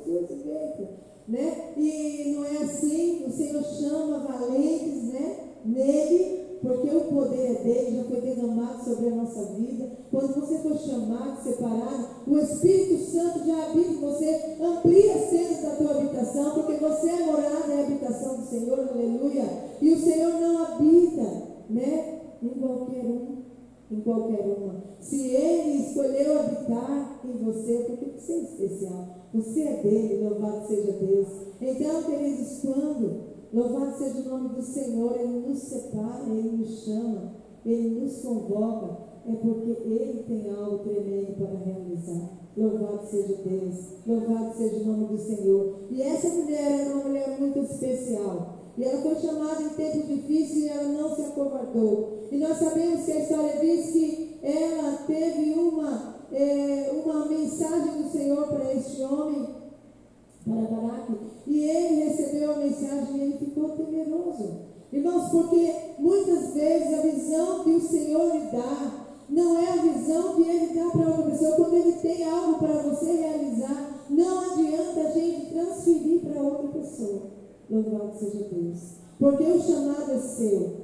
Jesus, 0.05 0.43
vem. 0.43 0.89
Né? 1.29 1.73
E 1.77 2.33
não 2.35 2.45
é 2.45 2.57
assim, 2.65 3.25
o 3.27 3.31
Senhor 3.31 3.63
chama 3.63 4.19
valentes, 4.19 5.05
né? 5.13 5.37
Nele, 5.65 6.59
porque 6.61 6.89
o 6.89 7.01
poder 7.03 7.57
é 7.57 7.63
dele, 7.63 7.97
já 7.97 8.05
foi 8.05 8.21
derramado 8.21 8.85
sobre 8.85 9.09
a 9.09 9.15
nossa 9.15 9.45
vida. 9.55 9.91
Quando 10.11 10.35
você 10.35 10.59
for 10.59 10.77
chamado, 10.77 11.43
separado, 11.43 12.07
o 12.27 12.39
Espírito 12.39 13.05
Santo 13.05 13.47
já 13.47 13.67
habita 13.67 13.93
em 13.93 14.01
você, 14.01 14.57
amplia 14.61 15.15
as 15.15 15.31
tendas 15.31 15.63
da 15.63 15.77
tua 15.77 15.91
habitação, 15.99 16.55
porque 16.55 16.75
você 16.75 17.11
é 17.11 17.27
morada, 17.27 17.73
é 17.73 17.81
a 17.81 17.87
habitação 17.87 18.39
do 18.39 18.47
Senhor, 18.47 18.81
aleluia. 18.81 19.45
E 19.81 19.93
o 19.93 20.01
Senhor 20.01 20.41
não 20.41 20.65
habita, 20.65 21.50
né? 21.71 22.21
Em 22.43 22.49
qualquer 22.49 23.05
um, 23.05 23.43
em 23.91 24.01
qualquer 24.01 24.41
uma. 24.41 24.83
Se 25.01 25.35
Ele 25.35 25.79
escolheu 25.83 26.41
habitar 26.41 27.21
em 27.25 27.45
você, 27.45 27.85
porque 27.87 28.19
você 28.19 28.33
é 28.33 28.43
especial, 28.43 29.05
você 29.33 29.63
é 29.63 29.83
dele, 29.83 30.29
louvado 30.29 30.67
seja 30.67 30.93
Deus. 30.93 31.29
Então, 31.61 32.03
queridos, 32.03 32.61
quando 32.63 33.31
Louvado 33.53 33.99
seja 33.99 34.21
o 34.21 34.29
nome 34.31 34.49
do 34.51 34.63
Senhor, 34.63 35.19
Ele 35.19 35.49
nos 35.49 35.59
separa, 35.59 36.23
Ele 36.29 36.57
nos 36.59 36.85
chama, 36.85 37.33
Ele 37.67 38.01
nos 38.01 38.23
convoca, 38.23 38.97
é 39.27 39.33
porque 39.33 39.71
Ele 39.71 40.23
tem 40.23 40.55
algo 40.55 40.79
tremendo 40.85 41.37
para 41.37 41.59
realizar. 41.59 42.31
Louvado 42.61 43.07
seja 43.11 43.37
Deus, 43.43 43.75
louvado 44.07 44.55
seja 44.55 44.77
o 44.77 44.85
nome 44.85 45.07
do 45.07 45.19
Senhor. 45.19 45.79
E 45.91 46.03
essa 46.03 46.29
mulher 46.29 46.81
era 46.83 46.95
uma 46.95 47.05
mulher 47.05 47.41
muito 47.41 47.59
especial. 47.61 48.59
E 48.77 48.85
ela 48.85 49.01
foi 49.01 49.15
chamada 49.15 49.63
em 49.63 49.71
tempos 49.71 50.07
difíceis 50.07 50.65
e 50.65 50.69
ela 50.69 50.89
não 50.89 51.17
se 51.17 51.23
acovardou. 51.23 52.29
E 52.31 52.37
nós 52.37 52.59
sabemos 52.59 53.03
que 53.07 53.13
a 53.13 53.19
história 53.21 53.61
diz 53.61 53.91
que 53.93 54.39
ela 54.43 54.93
teve 55.07 55.55
uma, 55.55 56.17
é, 56.33 57.03
uma 57.03 57.25
mensagem 57.25 58.03
do 58.03 58.11
Senhor 58.11 58.47
para 58.49 58.75
este 58.75 59.03
homem 59.05 59.49
para 60.45 60.77
Baraque. 60.77 61.15
E 61.47 61.65
ele 61.65 62.05
recebeu 62.05 62.53
a 62.53 62.57
mensagem 62.57 63.17
e 63.17 63.21
ele 63.23 63.39
ficou 63.39 63.71
temeroso. 63.71 64.69
Irmãos, 64.93 65.31
porque 65.31 65.73
muitas 65.99 66.53
vezes 66.53 66.93
a 66.93 67.03
visão 67.03 67.65
que 67.65 67.71
o 67.71 67.81
Senhor 67.81 68.35
lhe 68.35 68.51
dá 68.51 69.00
não 69.31 69.59
é 69.59 69.69
a 69.69 69.77
visão 69.77 70.35
que 70.35 70.43
ele 70.43 70.75
dá 70.75 70.91
para 70.91 71.09
outra 71.09 71.31
pessoa. 71.31 71.57
Quando 71.57 71.75
ele 71.75 71.93
tem 71.93 72.25
algo 72.25 72.59
para 72.59 72.83
você 72.83 73.13
realizar, 73.13 74.07
não 74.11 74.39
adianta 74.41 75.01
a 75.01 75.11
gente 75.13 75.53
transferir 75.53 76.21
para 76.21 76.43
outra 76.43 76.69
pessoa. 76.69 77.23
Louvado 77.71 78.19
seja 78.19 78.49
Deus. 78.51 78.79
Porque 79.19 79.45
o 79.45 79.61
chamado 79.61 80.11
é 80.11 80.19
seu. 80.19 80.81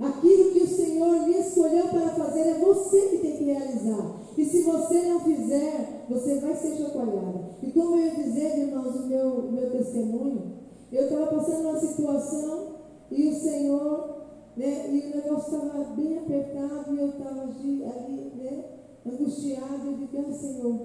Aquilo 0.00 0.50
que 0.50 0.64
o 0.64 0.66
Senhor 0.66 1.28
lhe 1.28 1.38
escolheu 1.38 1.86
para 1.88 2.08
fazer 2.08 2.40
é 2.40 2.58
você 2.58 3.00
que 3.02 3.18
tem 3.18 3.36
que 3.36 3.44
realizar. 3.44 4.20
E 4.36 4.44
se 4.44 4.62
você 4.62 5.02
não 5.02 5.20
fizer, 5.20 6.06
você 6.08 6.40
vai 6.40 6.56
ser 6.56 6.76
chacoalhada. 6.76 7.50
E 7.62 7.70
como 7.70 7.96
eu 7.96 8.06
ia 8.06 8.14
dizer, 8.14 8.58
irmãos, 8.58 8.96
o 8.96 9.06
meu, 9.06 9.52
meu 9.52 9.70
testemunho, 9.70 10.52
eu 10.90 11.04
estava 11.04 11.26
passando 11.26 11.68
uma 11.68 11.78
situação 11.78 12.72
e 13.10 13.28
o 13.28 13.34
Senhor, 13.34 14.21
né, 14.56 14.94
e 14.94 15.12
o 15.12 15.16
negócio 15.16 15.56
estava 15.56 15.84
bem 15.94 16.18
apertado 16.18 16.94
e 16.94 16.98
eu 16.98 17.08
estava 17.08 17.42
ali, 17.42 18.32
né, 18.36 18.64
angustiado. 19.06 19.86
Eu 19.86 19.96
disse, 19.96 20.16
ah, 20.18 20.32
Senhor, 20.32 20.80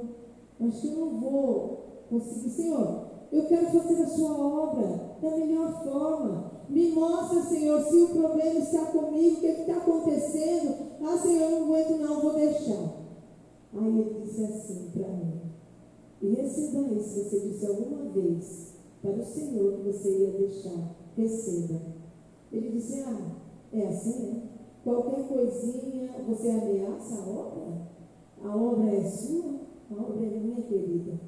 acho 0.61 0.81
que 0.81 0.87
eu 0.87 1.05
não 1.05 1.19
vou 1.19 2.05
conseguir. 2.09 2.49
Senhor, 2.49 3.07
eu 3.31 3.45
quero 3.45 3.65
fazer 3.67 4.03
a 4.03 4.07
sua 4.07 4.37
obra 4.37 5.17
da 5.21 5.37
melhor 5.37 5.83
forma. 5.83 6.51
Me 6.69 6.91
mostra, 6.91 7.41
Senhor, 7.43 7.81
se 7.83 7.95
o 7.95 8.09
problema 8.09 8.59
está 8.59 8.85
comigo, 8.87 9.37
o 9.37 9.39
que 9.39 9.47
está 9.47 9.77
acontecendo. 9.77 10.75
Ah, 11.01 11.17
Senhor, 11.17 11.51
eu 11.51 11.59
não 11.59 11.63
aguento, 11.65 11.97
não, 11.97 12.21
vou 12.21 12.33
deixar. 12.33 12.97
Aí 13.73 13.99
ele 13.99 14.21
disse 14.21 14.43
assim 14.43 14.91
para 14.93 15.07
mim: 15.09 15.41
E 16.21 16.29
receba 16.29 16.93
isso, 16.93 17.23
você 17.23 17.39
disse 17.39 17.65
alguma 17.65 18.09
vez 18.11 18.73
para 19.01 19.11
o 19.11 19.25
Senhor 19.25 19.73
que 19.73 19.83
você 19.83 20.09
ia 20.09 20.31
deixar, 20.31 20.95
receba. 21.15 21.79
Ele 22.51 22.69
disse: 22.71 23.01
Ah, 23.01 23.46
é 23.73 23.87
assim, 23.87 24.27
né? 24.27 24.41
Qualquer 24.83 25.27
coisinha, 25.27 26.11
você 26.27 26.49
ameaça 26.49 27.15
a 27.15 27.29
obra? 27.29 27.87
A 28.43 28.55
obra 28.55 28.89
é 28.89 29.03
sua? 29.03 29.55
A 29.91 30.01
obra 30.01 30.25
é 30.25 30.29
minha, 30.29 30.61
querida. 30.61 31.19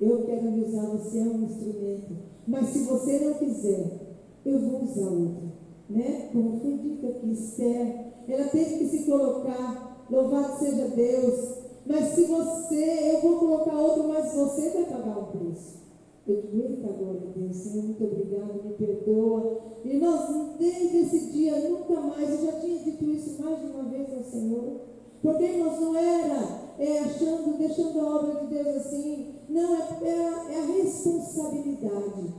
Eu 0.00 0.24
quero 0.24 0.50
lhe 0.50 0.64
usar, 0.64 0.86
você 0.86 1.18
é 1.18 1.22
um 1.22 1.42
instrumento. 1.42 2.16
Mas 2.46 2.68
se 2.68 2.84
você 2.84 3.18
não 3.18 3.34
quiser, 3.34 4.16
eu 4.44 4.58
vou 4.60 4.84
usar 4.84 5.10
outro. 5.10 5.52
Né? 5.90 6.28
Como 6.32 6.60
foi 6.60 6.78
dito 6.78 7.06
aqui, 7.06 7.32
Esther, 7.32 8.12
ela 8.28 8.48
teve 8.48 8.78
que 8.78 8.86
se 8.86 9.04
colocar, 9.04 10.06
louvado 10.10 10.58
seja 10.58 10.88
Deus, 10.88 11.58
mas 11.86 12.14
se 12.14 12.24
você, 12.24 13.14
eu 13.14 13.20
vou 13.22 13.38
colocar 13.38 13.74
outro, 13.74 14.08
mas 14.08 14.32
você 14.32 14.70
vai 14.70 14.84
pagar 14.84 15.18
o 15.18 15.26
preço. 15.26 15.87
Eu 16.28 16.42
digo, 16.42 16.62
eita 16.62 16.88
glória 16.88 17.22
a 17.22 17.38
Deus, 17.38 17.56
Senhor, 17.56 17.84
muito 17.84 18.04
obrigado, 18.04 18.62
me 18.62 18.74
perdoa. 18.74 19.60
Irmãos, 19.82 20.58
desde 20.58 20.98
esse 20.98 21.32
dia, 21.32 21.70
nunca 21.70 21.98
mais, 22.02 22.28
eu 22.28 22.46
já 22.46 22.60
tinha 22.60 22.78
dito 22.80 23.04
isso 23.04 23.42
mais 23.42 23.58
de 23.60 23.66
uma 23.68 23.84
vez 23.84 24.12
ao 24.12 24.22
Senhor. 24.22 24.80
Porque, 25.22 25.44
irmãos, 25.44 25.80
não 25.80 25.96
era 25.96 26.68
é, 26.78 26.98
achando, 26.98 27.56
deixando 27.56 27.98
a 28.00 28.16
obra 28.16 28.40
de 28.40 28.46
Deus 28.54 28.76
assim. 28.76 29.34
Não, 29.48 29.74
é, 29.74 29.88
é, 30.02 30.54
é 30.54 30.58
a 30.60 30.66
responsabilidade. 30.66 32.34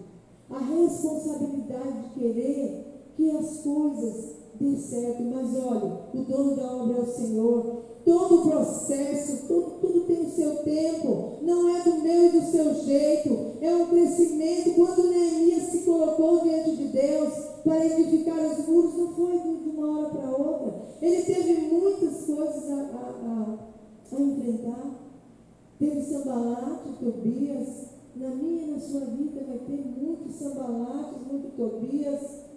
A 0.51 0.60
responsabilidade 0.60 2.03
de 2.03 2.19
querer 2.19 3.13
que 3.15 3.31
as 3.31 3.58
coisas 3.62 4.36
dê 4.60 4.75
certo. 4.77 5.24
Mas 5.24 5.55
olha, 5.55 6.00
o 6.13 6.24
dono 6.24 6.55
da 6.55 6.75
obra 6.75 6.98
é 6.98 7.01
o 7.01 7.05
Senhor. 7.08 7.88
Todo 8.06 8.36
o 8.36 8.50
processo, 8.50 9.48
tudo, 9.48 9.72
tudo 9.82 10.01
tem 10.01 10.22
o 10.22 10.32
seu 10.32 10.56
tempo. 10.63 11.38
Não 11.41 11.75
é 11.75 11.82
do 11.84 12.01
meu 12.01 12.25
e 12.27 12.29
do 12.29 12.41
seu 12.51 12.74
jeito. 12.86 13.58
É 13.62 13.75
um 13.75 13.88
crescimento. 13.88 14.75
Quando 14.75 15.10
Neemias 15.10 15.63
se 15.63 15.79
colocou 15.79 16.41
diante 16.41 16.75
de 16.75 16.86
Deus 16.86 17.34
para 17.63 17.86
edificar 17.86 18.39
os 18.39 18.68
muros, 18.68 18.96
não 18.96 19.13
foi 19.13 19.39
de 19.39 19.70
uma 19.70 20.00
hora 20.00 20.10
para 20.10 20.29
outra. 20.32 20.88
Ele 21.01 21.22
teve 21.22 21.53
muitas 21.74 22.25
coisas 22.25 22.70
a, 22.70 22.75
a, 22.75 23.58
a, 24.12 24.15
a 24.15 24.22
enfrentar. 24.22 25.00
Teve 25.77 26.01
sambalate, 26.01 26.89
Tobias. 27.00 27.89
Na 28.15 28.29
minha 28.29 28.63
e 28.63 28.72
na 28.72 28.79
sua 28.79 29.01
vida 29.01 29.46
vai 29.48 29.60
ter 29.60 29.86
muitos 29.98 30.36
sambalates, 30.36 31.25
muitos 31.32 31.53
Tobias 31.53 32.49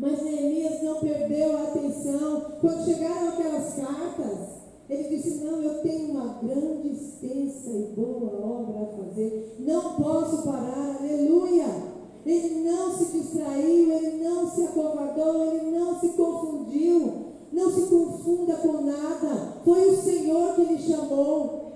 mas 0.00 0.22
Neemias 0.22 0.82
não 0.82 0.94
perdeu 0.98 1.58
a 1.58 1.62
atenção. 1.64 2.52
Quando 2.58 2.86
chegaram 2.86 3.28
aquelas 3.28 3.74
cartas, 3.74 4.48
ele 4.88 5.08
disse: 5.10 5.44
Não, 5.44 5.62
eu 5.62 5.82
tenho 5.82 6.12
uma 6.12 6.38
grande, 6.42 6.88
extensa 6.88 7.68
e 7.68 7.92
boa 7.94 8.32
obra 8.42 8.82
a 8.82 8.96
fazer. 8.96 9.56
Não 9.58 9.96
posso 9.96 10.42
parar. 10.42 10.96
Aleluia. 11.00 11.90
Ele 12.24 12.70
não 12.70 12.90
se 12.92 13.12
distraiu, 13.12 13.92
ele 13.92 14.24
não 14.24 14.50
se 14.50 14.64
acovardou, 14.64 15.44
ele 15.52 15.70
não 15.70 16.00
se 16.00 16.08
confundiu. 16.08 17.26
Não 17.52 17.70
se 17.70 17.82
confunda 17.82 18.56
com 18.56 18.80
nada. 18.80 19.60
Foi 19.64 19.86
o 19.86 20.02
Senhor 20.02 20.54
que 20.54 20.64
lhe 20.64 20.78
chamou. 20.78 21.72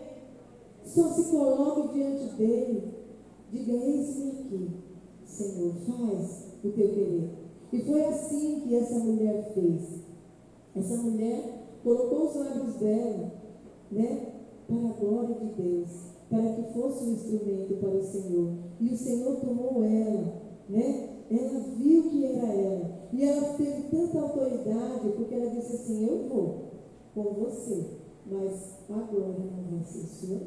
Só 0.83 1.09
se 1.11 1.25
coloque 1.25 1.93
diante 1.93 2.35
dele. 2.37 2.95
Diga: 3.53 3.73
Eis-me 3.73 4.31
aqui, 4.31 4.71
Senhor, 5.27 5.75
faz 5.87 6.47
o 6.65 6.71
teu 6.71 6.89
querer. 6.89 7.44
E 7.75 7.81
foi 7.81 8.05
assim 8.05 8.61
que 8.61 8.77
essa 8.77 9.01
mulher 9.01 9.51
fez. 9.53 9.83
Essa 10.77 10.97
mulher 10.97 11.81
colocou 11.83 12.29
os 12.29 12.37
lábios 12.37 12.77
dela, 12.77 13.33
né, 13.91 14.33
para 14.69 14.77
a 14.77 14.93
glória 14.93 15.35
de 15.35 15.61
Deus, 15.61 15.91
para 16.31 16.53
que 16.53 16.73
fosse 16.73 17.03
um 17.03 17.15
instrumento 17.15 17.75
para 17.81 17.89
o 17.89 18.01
Senhor. 18.01 18.53
E 18.81 18.95
o 18.95 18.97
Senhor 18.97 19.41
tomou 19.41 19.83
ela, 19.83 20.41
né? 20.69 21.09
Ela 21.29 21.61
viu 21.77 22.11
que 22.11 22.25
era 22.25 22.47
ela. 22.47 22.91
E 23.13 23.25
ela 23.25 23.55
teve 23.55 23.83
tanta 23.91 24.21
autoridade, 24.21 25.09
porque 25.17 25.35
ela 25.35 25.51
disse 25.51 25.75
assim: 25.75 26.07
Eu 26.07 26.29
vou 26.29 26.55
com 27.13 27.23
você, 27.43 27.87
mas 28.25 28.79
a 28.89 29.01
glória 29.01 29.51
não 29.51 29.79
vai 29.79 29.85
ser 29.85 30.07
sua. 30.07 30.41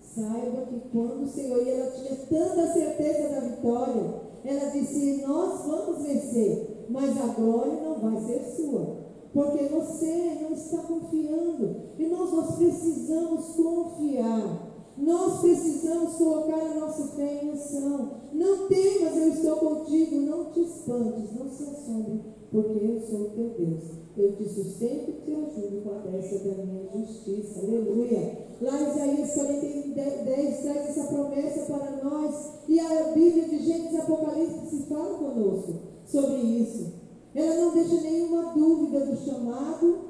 Saiba 0.00 0.62
que 0.68 0.80
quando 0.90 1.24
o 1.24 1.28
Senhor, 1.28 1.62
e 1.62 1.68
ela 1.68 1.90
tinha 1.90 2.16
tanta 2.16 2.72
certeza 2.72 3.28
da 3.28 3.40
vitória, 3.40 4.27
ela 4.44 4.70
disse: 4.70 5.22
Nós 5.26 5.66
vamos 5.66 6.02
vencer, 6.02 6.86
mas 6.88 7.16
a 7.20 7.26
glória 7.34 7.80
não 7.82 7.98
vai 8.00 8.22
ser 8.24 8.56
sua, 8.56 8.96
porque 9.32 9.64
você 9.64 10.38
não 10.42 10.52
está 10.52 10.78
confiando. 10.78 11.76
Irmãos, 11.98 12.32
nós 12.32 12.56
precisamos 12.56 13.46
confiar. 13.54 14.68
Nós 14.96 15.40
precisamos 15.40 16.14
colocar 16.14 16.58
a 16.58 16.74
nossa 16.74 17.06
fé 17.14 17.44
em 17.44 17.50
ação. 17.50 18.10
Não 18.32 18.66
temas, 18.66 19.16
eu 19.16 19.28
estou 19.28 19.56
contigo. 19.56 20.16
Não 20.16 20.46
te 20.46 20.60
espantes, 20.60 21.38
não 21.38 21.48
se 21.48 21.62
assombre, 21.62 22.20
porque 22.50 22.84
eu 22.84 23.00
sou 23.00 23.20
o 23.20 23.30
teu 23.30 23.48
Deus. 23.58 23.82
Eu 24.16 24.36
te 24.36 24.48
sustento 24.48 25.10
e 25.10 25.24
te 25.24 25.34
ajudo 25.34 25.82
com 25.82 25.94
a 25.94 26.10
destra 26.10 26.38
da 26.38 26.64
minha 26.64 26.88
justiça. 26.92 27.60
Aleluia. 27.60 28.48
Lá 28.60 28.80
em 28.80 28.90
Isaías 28.90 29.34
40, 29.34 30.24
10 30.24 30.60
traz 30.60 30.88
essa 30.88 31.04
promessa 31.12 31.72
para 31.72 32.04
nós. 32.04 32.52
E 32.68 32.80
a 32.80 33.12
Bíblia 33.14 33.48
de 33.48 33.58
Gênesis 33.58 34.00
Apocalipse 34.00 34.66
se 34.70 34.82
fala 34.84 35.18
conosco 35.18 35.74
sobre 36.04 36.36
isso. 36.36 36.92
Ela 37.34 37.54
não 37.56 37.74
deixa 37.74 38.00
nenhuma 38.00 38.52
dúvida 38.54 39.06
do 39.06 39.16
chamado, 39.16 40.08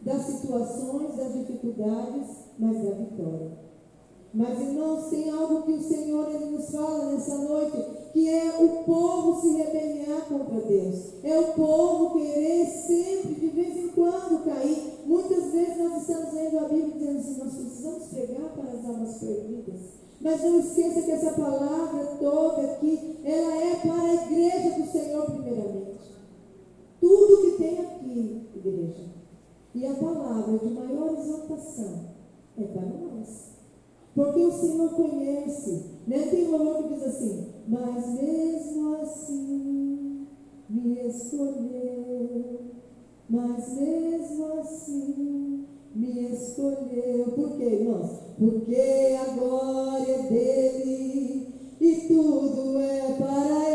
das 0.00 0.22
situações, 0.22 1.16
das 1.16 1.34
dificuldades 1.34 2.40
mas 2.60 2.84
da 2.84 2.90
vitória. 2.90 3.58
Mas, 4.34 4.60
irmãos, 4.60 5.08
tem 5.08 5.30
algo 5.30 5.62
que 5.62 5.72
o 5.72 5.82
Senhor 5.82 6.28
ele 6.28 6.56
nos 6.56 6.70
fala 6.70 7.10
nessa 7.10 7.38
noite, 7.38 7.76
que 8.12 8.28
é 8.28 8.56
o 8.58 8.84
povo 8.84 9.40
se 9.40 9.50
rebeliar 9.56 10.26
contra 10.28 10.60
Deus. 10.60 11.14
É 11.22 11.38
o 11.38 11.52
povo 11.52 12.18
querer 12.18 12.66
sempre, 12.66 13.34
de 13.34 13.46
vez 13.48 13.76
em 13.76 13.88
quando, 13.88 14.44
cair. 14.44 15.00
Muitas 15.06 15.52
vezes 15.52 15.78
nós 15.78 16.02
estamos 16.02 16.34
lendo 16.34 16.58
a 16.58 16.68
Bíblia 16.68 16.90
dizendo 16.92 17.18
assim, 17.18 17.38
nós 17.38 17.54
precisamos 17.54 18.06
pregar 18.08 18.52
para 18.54 18.70
as 18.70 18.84
almas 18.84 19.18
perdidas. 19.18 19.80
Mas 20.20 20.42
não 20.42 20.60
esqueça 20.60 21.02
que 21.02 21.10
essa 21.10 21.32
palavra 21.32 22.16
toda 22.20 22.62
aqui, 22.62 23.18
ela 23.24 23.56
é 23.56 23.76
para 23.76 24.02
a 24.02 24.14
igreja 24.14 24.78
do 24.78 24.90
Senhor 24.90 25.24
primeiramente. 25.30 26.00
Tudo 27.00 27.42
que 27.42 27.62
tem 27.62 27.78
aqui, 27.78 28.48
igreja, 28.54 29.10
e 29.74 29.86
a 29.86 29.94
palavra 29.94 30.58
de 30.58 30.74
maior 30.74 31.16
exaltação 31.16 32.10
é 32.58 32.64
para 32.64 32.82
nós. 32.82 33.50
Porque 34.14 34.40
o 34.40 34.52
Senhor 34.52 34.90
conhece. 34.90 35.84
Né? 36.06 36.26
Tem 36.30 36.48
um 36.48 36.50
louvor 36.50 36.82
que 36.82 36.94
diz 36.94 37.06
assim, 37.06 37.46
mas 37.68 38.06
mesmo 38.14 38.96
assim 38.96 40.26
me 40.68 41.06
escolheu. 41.06 42.60
Mas 43.28 43.74
mesmo 43.76 44.52
assim 44.60 45.66
me 45.94 46.32
escolheu. 46.32 47.32
Por 47.34 47.56
quê, 47.56 47.64
irmãos? 47.64 48.20
Porque 48.38 49.16
a 49.20 49.24
glória 49.34 50.12
é 50.12 50.22
dele 50.22 51.48
e 51.80 51.94
tudo 52.08 52.78
é 52.78 53.12
para 53.18 53.70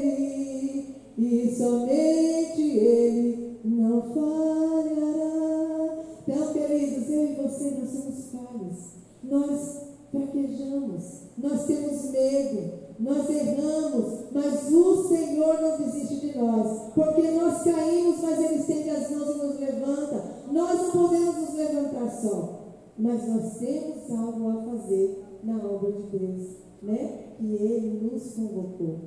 ele. 0.00 0.94
E 1.18 1.54
somente 1.54 2.62
ele 2.62 3.58
não 3.64 4.02
falhará. 4.14 6.04
Então, 6.26 6.52
queridos, 6.52 7.10
eu 7.10 7.24
e 7.24 7.34
você, 7.34 7.70
nós 7.70 7.90
somos 7.90 8.30
falhos 8.32 8.98
nós 9.28 9.82
fraquejamos, 10.10 11.22
nós 11.36 11.66
temos 11.66 12.10
medo, 12.10 12.87
nós 12.98 13.30
erramos, 13.30 14.24
mas 14.32 14.72
o 14.72 15.08
Senhor 15.08 15.60
não 15.60 15.78
desiste 15.78 16.16
de 16.16 16.38
nós, 16.38 16.92
porque 16.94 17.30
nós 17.30 17.62
caímos, 17.62 18.20
mas 18.20 18.38
Ele 18.40 18.56
estende 18.56 18.90
as 18.90 19.10
mãos 19.10 19.36
e 19.36 19.38
nos 19.38 19.60
levanta. 19.60 20.24
Nós 20.50 20.82
não 20.82 20.90
podemos 20.90 21.36
nos 21.36 21.54
levantar 21.54 22.10
só, 22.10 22.74
mas 22.98 23.28
nós 23.28 23.58
temos 23.58 24.10
algo 24.10 24.50
a 24.50 24.62
fazer 24.64 25.24
na 25.44 25.56
obra 25.64 25.92
de 25.92 26.18
Deus, 26.18 26.56
né? 26.82 27.34
Que 27.38 27.54
Ele 27.54 28.10
nos 28.10 28.34
convocou. 28.34 28.98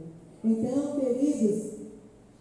Então, 0.43 0.99
queridos, 0.99 1.71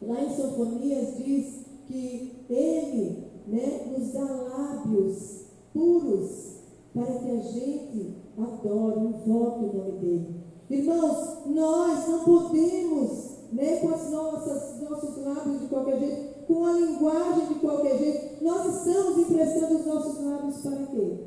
lá 0.00 0.22
em 0.22 0.30
Sofonias 0.30 1.16
diz 1.16 1.64
que 1.86 2.44
Ele 2.48 3.24
né, 3.48 3.92
nos 3.98 4.12
dá 4.12 4.24
lábios 4.24 5.46
puros 5.74 6.60
para 6.94 7.06
que 7.06 7.30
a 7.30 7.40
gente 7.40 8.14
adore, 8.38 9.00
invoque 9.00 9.64
o 9.64 9.76
nome 9.76 9.92
dele. 9.98 10.39
Irmãos, 10.70 11.46
nós 11.46 12.08
não 12.08 12.20
podemos, 12.20 13.10
né, 13.52 13.76
com 13.80 13.88
nossas, 13.88 14.80
nossos 14.88 15.16
lábios 15.24 15.62
de 15.62 15.66
qualquer 15.66 15.98
jeito, 15.98 16.46
com 16.46 16.64
a 16.64 16.72
linguagem 16.72 17.46
de 17.48 17.54
qualquer 17.56 17.98
jeito, 17.98 18.44
nós 18.44 18.76
estamos 18.76 19.18
emprestando 19.18 19.78
os 19.78 19.86
nossos 19.86 20.24
lábios 20.24 20.56
para 20.58 20.86
quê? 20.86 21.18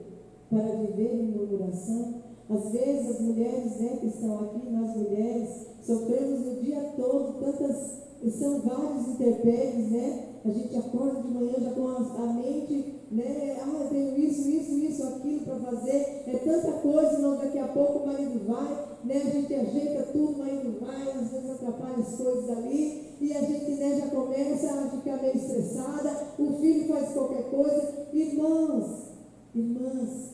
Para 0.49 0.75
viver 0.77 1.13
em 1.13 1.31
murmuração. 1.31 2.23
Às 2.49 2.71
vezes 2.71 3.09
as 3.09 3.19
mulheres 3.19 3.79
né, 3.81 3.97
que 3.99 4.07
estão 4.07 4.39
aqui, 4.39 4.69
nós 4.69 4.95
mulheres, 4.95 5.67
sofremos 5.81 6.47
o 6.47 6.61
dia 6.61 6.93
todo 6.95 7.39
tantas, 7.39 8.03
são 8.39 8.61
vários 8.61 9.09
interpédios, 9.09 9.91
né? 9.91 10.29
A 10.45 10.49
gente 10.49 10.77
acorda 10.77 11.21
de 11.21 11.33
manhã 11.33 11.55
já 11.59 11.71
com 11.71 11.87
a, 11.89 11.97
a 11.97 12.33
mente 12.33 13.03
né? 13.13 13.57
Ah, 13.61 13.69
eu 13.79 13.89
tenho 13.89 14.17
isso, 14.17 14.49
isso, 14.49 14.77
isso, 14.77 15.03
aquilo 15.03 15.41
para 15.41 15.59
fazer. 15.59 16.23
É 16.27 16.41
tanta 16.43 16.71
coisa, 16.79 17.19
não, 17.19 17.37
daqui 17.37 17.59
a 17.59 17.67
pouco 17.67 17.99
o 17.99 18.07
marido 18.07 18.45
vai, 18.47 18.92
né? 19.05 19.15
A 19.15 19.29
gente 19.29 19.53
ajeita 19.53 20.03
tudo, 20.11 20.33
o 20.33 20.37
marido 20.39 20.79
vai, 20.79 21.11
às 21.11 21.31
vezes 21.31 21.51
atrapalha 21.51 21.97
as 21.97 22.15
coisas 22.15 22.49
ali, 22.49 23.15
e 23.19 23.33
a 23.33 23.41
gente 23.41 23.71
né, 23.71 23.99
já 23.99 24.07
começa 24.07 24.73
a 24.73 24.89
ficar 24.89 25.21
meio 25.21 25.35
estressada, 25.35 26.27
o 26.39 26.53
filho 26.59 26.87
faz 26.87 27.13
qualquer 27.13 27.49
coisa. 27.49 28.07
Irmãos, 28.13 29.11
irmãs, 29.53 30.33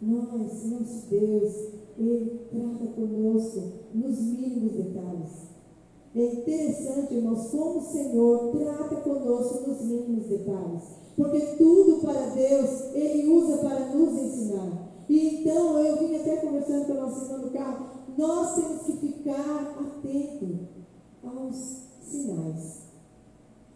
nós, 0.00 0.64
nosso 0.70 1.06
Deus, 1.08 1.54
Ele 1.98 2.40
trata 2.50 2.92
conosco 2.92 3.62
nos 3.94 4.20
mínimos 4.20 4.72
detalhes. 4.72 5.52
É 6.14 6.24
interessante, 6.24 7.14
irmãos, 7.14 7.48
como 7.50 7.78
o 7.78 7.82
Senhor 7.82 8.52
trata 8.52 8.96
conosco 8.96 9.70
nos 9.70 9.80
mínimos 9.82 10.26
detalhes. 10.26 10.82
Porque 11.16 11.40
tudo 11.56 12.00
para 12.02 12.30
Deus 12.30 12.94
Ele 12.94 13.28
usa 13.28 13.58
para 13.58 13.94
nos 13.94 14.12
ensinar. 14.18 14.91
E 15.08 15.40
então 15.40 15.78
eu 15.78 15.96
vim 15.98 16.16
até 16.16 16.36
conversando 16.36 16.86
com 16.86 16.92
a 16.92 16.96
irmã 16.96 17.38
no 17.38 17.50
carro. 17.50 17.86
Nós 18.16 18.54
temos 18.54 18.82
que 18.82 18.92
ficar 18.92 19.76
atento 19.80 20.68
aos 21.22 21.56
sinais. 22.00 22.82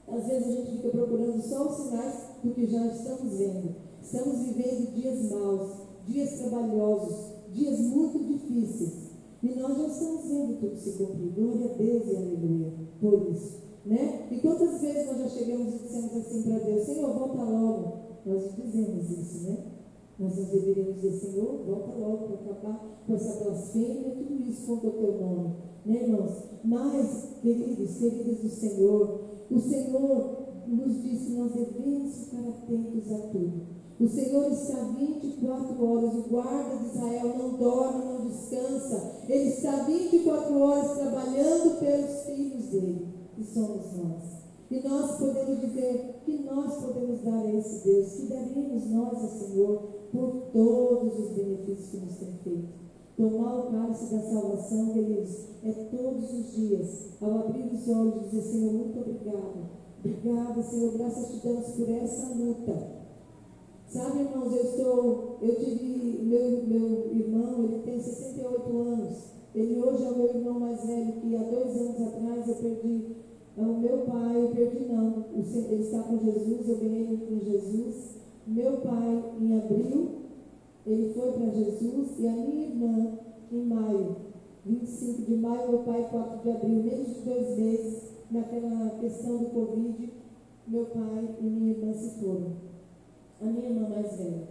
Às 0.08 0.26
vezes 0.26 0.48
a 0.48 0.52
gente 0.52 0.70
fica 0.76 0.88
procurando 0.90 1.42
só 1.42 1.68
os 1.68 1.76
sinais 1.76 2.14
do 2.42 2.50
que 2.52 2.66
já 2.66 2.86
estamos 2.86 3.36
vendo. 3.36 3.74
Estamos 4.00 4.38
vivendo 4.40 4.94
dias 4.94 5.30
maus, 5.30 5.70
dias 6.06 6.38
trabalhosos, 6.38 7.32
dias 7.52 7.80
muito 7.80 8.18
difíceis. 8.18 9.06
E 9.42 9.54
nós 9.58 9.76
já 9.76 9.86
estamos 9.88 10.24
vendo 10.26 10.60
tudo 10.60 10.76
se 10.76 10.92
cumprir. 10.92 11.32
Glória 11.32 11.72
a 11.72 11.76
Deus 11.76 12.06
e 12.06 12.16
aleluia 12.16 12.72
por 13.00 13.30
isso. 13.30 13.66
Né? 13.84 14.28
E 14.30 14.38
quantas 14.38 14.80
vezes 14.80 15.06
nós 15.06 15.18
já 15.18 15.28
chegamos 15.28 15.74
e 15.74 15.78
dissemos 15.78 16.16
assim 16.16 16.42
para 16.42 16.58
Deus, 16.58 16.86
Senhor, 16.86 17.14
volta 17.14 17.42
logo. 17.42 17.92
Nós 18.24 18.54
dizemos 18.56 19.10
isso, 19.10 19.48
né? 19.48 19.75
Nós 20.18 20.36
não 20.36 20.44
deveríamos 20.44 20.94
dizer, 20.96 21.12
Senhor, 21.12 21.64
volta 21.66 21.92
logo 21.98 22.28
para 22.28 22.52
acabar 22.52 23.02
com 23.06 23.14
essa 23.14 23.44
blasfêmia, 23.44 24.14
tudo 24.16 24.42
isso 24.42 24.66
contra 24.66 24.88
o 24.88 24.92
teu 24.92 25.20
nome. 25.20 25.56
Né, 25.84 26.02
irmãos? 26.04 26.42
Mas, 26.64 27.38
queridos, 27.42 27.98
queridos 27.98 28.40
do 28.40 28.48
Senhor, 28.48 29.20
o 29.50 29.60
Senhor 29.60 30.46
nos 30.66 31.02
disse 31.02 31.32
nós 31.32 31.52
devemos 31.52 32.24
ficar 32.24 32.48
atentos 32.48 33.12
a 33.12 33.18
tudo. 33.28 33.76
O 33.98 34.08
Senhor 34.08 34.52
está 34.52 34.82
24 34.98 35.84
horas, 35.84 36.14
o 36.14 36.28
guarda 36.28 36.76
de 36.76 36.86
Israel 36.86 37.38
não 37.38 37.56
dorme, 37.56 38.04
não 38.04 38.26
descansa. 38.26 39.22
Ele 39.28 39.48
está 39.48 39.84
24 39.84 40.58
horas 40.58 40.98
trabalhando 40.98 41.78
pelos 41.78 42.24
filhos 42.24 42.66
dele 42.66 43.08
que 43.34 43.44
somos 43.44 43.96
nós. 43.96 44.36
E 44.70 44.86
nós 44.86 45.18
podemos 45.18 45.60
dizer 45.60 46.20
que 46.24 46.42
nós 46.42 46.74
podemos 46.84 47.22
dar 47.22 47.38
a 47.38 47.54
esse 47.54 47.84
Deus, 47.84 48.12
que 48.12 48.26
daremos 48.26 48.90
nós 48.90 49.22
ao 49.22 49.28
Senhor 49.28 49.95
por 50.16 50.50
todos 50.52 51.18
os 51.18 51.36
benefícios 51.36 51.90
que 51.90 51.96
nos 51.98 52.16
tem 52.16 52.32
feito. 52.42 52.68
Tomar 53.16 53.58
o 53.58 53.70
cálice 53.70 54.14
da 54.14 54.20
salvação, 54.20 54.92
queridos, 54.92 55.48
é 55.62 55.72
todos 55.72 56.32
os 56.32 56.54
dias, 56.54 57.08
ao 57.20 57.40
abrir 57.40 57.72
os 57.72 57.88
olhos, 57.88 58.30
dizer, 58.30 58.42
Senhor, 58.42 58.72
muito 58.72 58.98
obrigado. 58.98 59.76
Obrigada, 59.98 60.62
Senhor, 60.62 60.92
graças 60.92 61.28
te 61.30 61.46
damos 61.46 61.66
por 61.68 61.88
essa 61.88 62.34
luta. 62.34 62.96
Sabe, 63.88 64.20
irmãos, 64.20 64.52
eu 64.52 64.62
estou, 64.62 65.38
eu 65.40 65.54
tive, 65.56 66.22
meu, 66.24 66.64
meu 66.66 67.14
irmão, 67.14 67.64
ele 67.64 67.82
tem 67.84 68.00
68 68.00 68.78
anos. 68.78 69.36
Ele 69.54 69.80
hoje 69.80 70.04
é 70.04 70.10
o 70.10 70.16
meu 70.16 70.28
irmão 70.28 70.60
mais 70.60 70.84
velho, 70.84 71.12
que 71.20 71.34
há 71.34 71.42
dois 71.42 71.76
anos 71.76 72.02
atrás 72.02 72.48
eu 72.48 72.54
perdi 72.56 73.16
o 73.56 73.80
meu 73.80 73.98
pai, 73.98 74.36
eu 74.36 74.48
perdi 74.50 74.84
não. 74.92 75.24
Ele 75.34 75.82
está 75.82 76.02
com 76.02 76.18
Jesus, 76.18 76.68
eu 76.68 76.76
ganhei 76.76 77.16
com 77.16 77.40
Jesus. 77.40 78.25
Meu 78.46 78.76
pai, 78.76 79.24
em 79.40 79.58
abril, 79.58 80.08
ele 80.86 81.12
foi 81.14 81.32
para 81.32 81.50
Jesus 81.50 82.18
e 82.20 82.28
a 82.28 82.32
minha 82.32 82.66
irmã, 82.68 83.18
em 83.50 83.66
maio, 83.66 84.16
25 84.64 85.22
de 85.22 85.36
maio, 85.36 85.68
meu 85.68 85.78
pai, 85.80 86.08
4 86.08 86.42
de 86.42 86.50
abril, 86.50 86.82
menos 86.84 87.08
de 87.08 87.20
dois 87.22 87.58
meses, 87.58 88.02
naquela 88.30 88.90
questão 89.00 89.38
do 89.38 89.46
Covid, 89.46 90.12
meu 90.68 90.86
pai 90.86 91.36
e 91.40 91.44
minha 91.44 91.72
irmã 91.72 91.92
se 91.92 92.20
foram. 92.20 92.52
A 93.40 93.46
minha 93.46 93.68
irmã 93.68 93.88
mais 93.88 94.16
velha. 94.16 94.48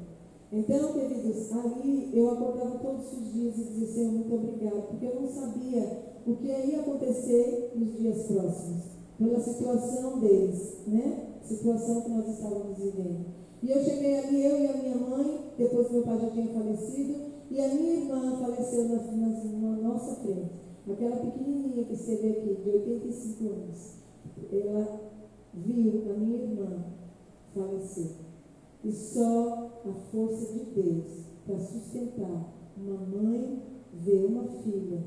Então, 0.51 0.93
queridos, 0.93 1.51
ali 1.53 2.09
eu 2.13 2.31
acordava 2.31 2.79
todos 2.79 3.13
os 3.13 3.33
dias 3.33 3.57
e 3.57 3.63
dizia, 3.63 3.87
Senhor, 3.87 4.11
muito 4.11 4.35
obrigado, 4.35 4.87
porque 4.89 5.05
eu 5.05 5.21
não 5.21 5.27
sabia 5.27 6.03
o 6.27 6.35
que 6.35 6.47
ia 6.47 6.81
acontecer 6.81 7.71
nos 7.75 7.97
dias 7.97 8.23
próximos 8.27 8.83
pela 9.17 9.39
situação 9.39 10.19
deles, 10.19 10.79
né? 10.87 11.27
Situação 11.41 12.01
que 12.01 12.09
nós 12.09 12.27
estávamos 12.27 12.77
vivendo. 12.77 13.44
E 13.63 13.71
eu 13.71 13.83
cheguei 13.83 14.19
ali, 14.19 14.45
eu 14.45 14.61
e 14.61 14.67
a 14.67 14.77
minha 14.77 14.95
mãe, 14.95 15.51
depois 15.57 15.91
meu 15.91 16.03
pai 16.03 16.19
já 16.19 16.29
tinha 16.29 16.53
falecido, 16.53 17.15
e 17.49 17.61
a 17.61 17.67
minha 17.73 17.93
irmã 17.93 18.37
faleceu 18.37 18.89
na, 18.89 18.95
na, 18.95 19.27
na 19.27 19.81
nossa 19.81 20.15
frente. 20.15 20.51
Aquela 20.89 21.15
pequenininha 21.17 21.83
que 21.83 21.93
esteve 21.93 22.29
aqui, 22.29 22.61
de 22.63 22.69
85 22.69 23.43
anos. 23.49 23.95
Ela 24.51 25.01
viu 25.53 26.11
a 26.11 26.13
minha 26.13 26.43
irmã 26.43 26.85
falecer. 27.53 28.11
E 28.83 28.91
só 28.91 29.81
a 29.83 29.93
força 30.11 30.53
de 30.53 30.65
Deus 30.65 31.25
para 31.45 31.59
sustentar 31.59 32.53
uma 32.77 32.97
mãe 32.97 33.61
ver 33.93 34.25
uma 34.25 34.47
filha 34.47 35.01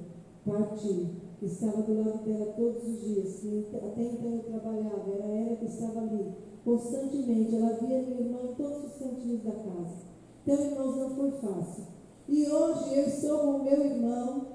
partir 0.45 1.28
que 1.39 1.47
estava 1.47 1.83
do 1.83 2.03
lado 2.03 2.25
dela 2.25 2.53
todos 2.57 2.83
os 2.83 3.01
dias, 3.01 3.41
que 3.41 3.77
até 3.77 4.03
então 4.03 4.35
eu 4.35 4.43
trabalhava, 4.43 5.13
era 5.15 5.29
ela 5.29 5.57
que 5.57 5.67
estava 5.67 6.01
ali, 6.01 6.33
constantemente. 6.65 7.55
Ela 7.55 7.75
via 7.75 8.03
minha 8.03 8.21
irmã 8.21 8.39
em 8.43 8.55
todos 8.55 8.85
os 8.85 8.99
cantinhos 8.99 9.45
da 9.45 9.53
casa. 9.53 10.09
Então, 10.43 10.65
irmãos, 10.65 10.97
não 10.97 11.11
foi 11.11 11.31
fácil. 11.33 11.85
E 12.29 12.47
hoje 12.49 12.95
eu 12.95 13.07
estou 13.07 13.39
com 13.39 13.51
o 13.51 13.65
meu 13.65 13.85
irmão, 13.85 14.47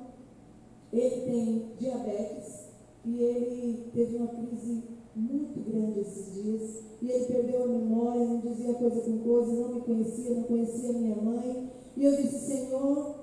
ele 0.91 1.22
tem 1.22 1.65
diabetes 1.80 2.67
e 3.06 3.17
ele 3.17 3.89
teve 3.93 4.17
uma 4.17 4.28
crise 4.28 4.84
muito 5.15 5.60
grande 5.62 6.02
esses 6.02 6.34
dias. 6.34 6.84
E 7.02 7.10
ele 7.10 7.26
perdeu 7.26 7.63
a 7.63 7.67
memória, 7.67 8.26
não 8.26 8.39
dizia 8.39 8.74
coisa 8.74 9.02
com 9.02 9.19
coisa, 9.19 9.54
não 9.54 9.76
me 9.76 9.82
conhecia, 9.82 10.36
não 10.36 10.43
conhecia 10.43 10.93
minha 10.93 11.15
mãe. 11.15 11.72
E 11.96 12.04
eu 12.04 12.15
disse, 12.15 12.39
Senhor, 12.39 13.15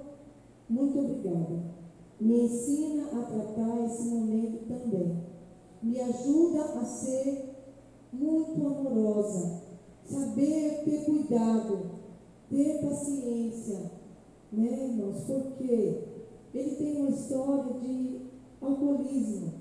muito 0.68 0.98
obrigada. 0.98 1.79
Me 2.20 2.42
ensina 2.42 3.04
a 3.06 3.22
tratar 3.22 3.86
esse 3.86 4.02
momento 4.08 4.68
também. 4.68 5.24
Me 5.82 6.00
ajuda 6.00 6.64
a 6.64 6.84
ser 6.84 7.54
muito 8.12 8.66
amorosa. 8.66 9.62
Saber 10.04 10.82
ter 10.84 11.04
cuidado, 11.06 11.78
ter 12.50 12.82
paciência. 12.82 13.90
Né, 14.52 14.88
irmãos? 14.90 15.24
Porque 15.24 16.04
ele 16.52 16.76
tem 16.76 16.96
uma 17.00 17.10
história 17.10 17.72
de 17.80 18.20
alcoolismo. 18.60 19.52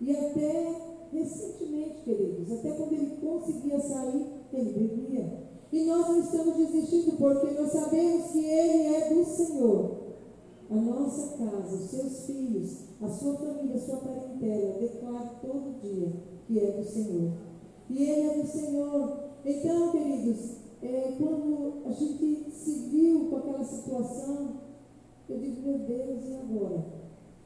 E 0.00 0.10
até 0.10 0.76
recentemente, 1.12 2.02
queridos, 2.04 2.50
até 2.50 2.72
quando 2.72 2.92
ele 2.92 3.16
conseguia 3.20 3.78
sair, 3.78 4.26
ele 4.52 4.72
bebia. 4.72 5.44
E 5.70 5.84
nós 5.84 6.08
não 6.08 6.20
estamos 6.20 6.56
desistindo, 6.56 7.16
porque 7.16 7.50
nós 7.52 7.70
sabemos 7.70 8.30
que 8.32 8.44
ele 8.44 8.94
é 8.94 9.14
do 9.14 9.24
Senhor. 9.24 10.03
A 10.70 10.74
nossa 10.74 11.36
casa, 11.36 11.76
os 11.76 11.90
seus 11.90 12.26
filhos, 12.26 12.84
a 13.00 13.08
sua 13.08 13.34
família, 13.34 13.76
a 13.76 13.80
sua 13.80 13.96
parentela, 13.98 14.78
declara 14.78 15.38
todo 15.42 15.80
dia 15.80 16.12
que 16.46 16.58
é 16.58 16.70
do 16.72 16.84
Senhor. 16.84 17.32
E 17.90 18.02
ele 18.02 18.28
é 18.28 18.42
do 18.42 18.46
Senhor. 18.46 19.24
Então, 19.44 19.90
queridos, 19.90 20.56
é, 20.82 21.14
quando 21.18 21.82
a 21.86 21.92
gente 21.92 22.50
se 22.50 22.88
viu 22.90 23.28
com 23.28 23.36
aquela 23.36 23.64
situação, 23.64 24.60
eu 25.28 25.38
digo, 25.38 25.62
meu 25.62 25.78
Deus, 25.80 26.24
e 26.24 26.34
agora? 26.34 26.84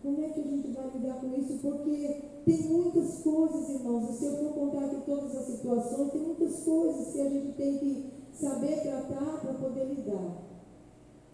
Como 0.02 0.24
é 0.24 0.28
que 0.28 0.40
a 0.40 0.44
gente 0.44 0.68
vai 0.68 0.90
lidar 0.94 1.20
com 1.20 1.34
isso? 1.34 1.58
Porque 1.60 2.22
tem 2.44 2.62
muitas 2.68 3.18
coisas, 3.22 3.68
irmãos, 3.68 4.10
e 4.10 4.12
se 4.12 4.24
eu 4.26 4.36
for 4.36 4.52
contar 4.54 4.84
aqui 4.86 5.02
todas 5.04 5.36
as 5.36 5.46
situações, 5.46 6.12
tem 6.12 6.22
muitas 6.22 6.64
coisas 6.64 7.12
que 7.12 7.20
a 7.20 7.28
gente 7.28 7.52
tem 7.56 7.78
que 7.78 8.12
saber 8.32 8.82
tratar 8.82 9.40
para 9.40 9.54
poder 9.54 9.84
lidar. 9.86 10.47